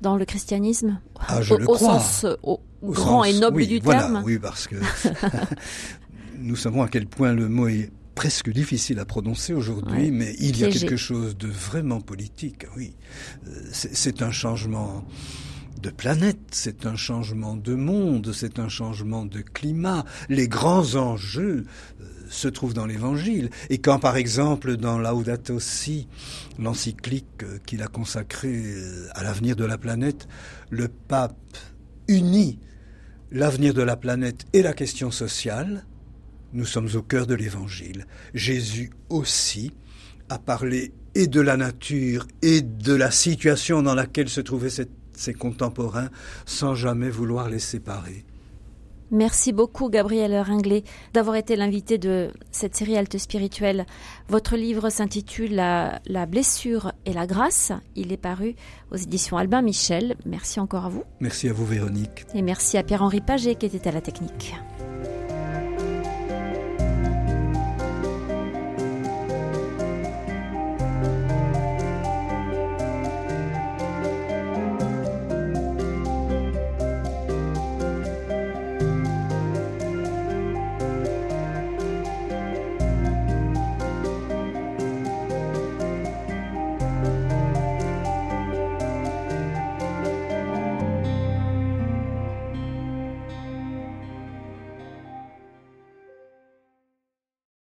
[0.00, 1.00] dans le christianisme?
[1.18, 4.22] Ah, je au, sens au, grand et noble du terme?
[4.24, 4.76] Oui, parce que
[6.38, 10.58] nous savons à quel point le mot est presque difficile à prononcer aujourd'hui, mais il
[10.58, 12.96] y a quelque chose de vraiment politique, oui.
[13.46, 15.06] Euh, c'est un changement
[15.80, 20.04] de planète, c'est un changement de monde, c'est un changement de climat.
[20.30, 21.66] Les grands enjeux
[22.00, 23.50] euh, se trouvent dans l'Évangile.
[23.68, 26.08] Et quand, par exemple, dans Laudato Si,
[26.58, 28.64] l'encyclique euh, qu'il a consacrée
[29.14, 30.26] à l'avenir de la planète,
[30.70, 31.36] le pape
[32.08, 32.58] unit
[33.30, 35.84] l'avenir de la planète et la question sociale,
[36.52, 38.06] nous sommes au cœur de l'Évangile.
[38.34, 39.72] Jésus aussi
[40.28, 45.34] a parlé et de la nature et de la situation dans laquelle se trouvaient ses
[45.34, 46.10] contemporains
[46.44, 48.24] sans jamais vouloir les séparer.
[49.12, 50.82] Merci beaucoup, Gabriel Ringlet,
[51.14, 53.86] d'avoir été l'invité de cette série Alte Spirituelle.
[54.28, 57.72] Votre livre s'intitule la, la, blessure et la grâce.
[57.94, 58.56] Il est paru
[58.90, 60.16] aux éditions Albin Michel.
[60.26, 61.04] Merci encore à vous.
[61.20, 62.26] Merci à vous, Véronique.
[62.34, 64.56] Et merci à Pierre-Henri Paget qui était à la technique.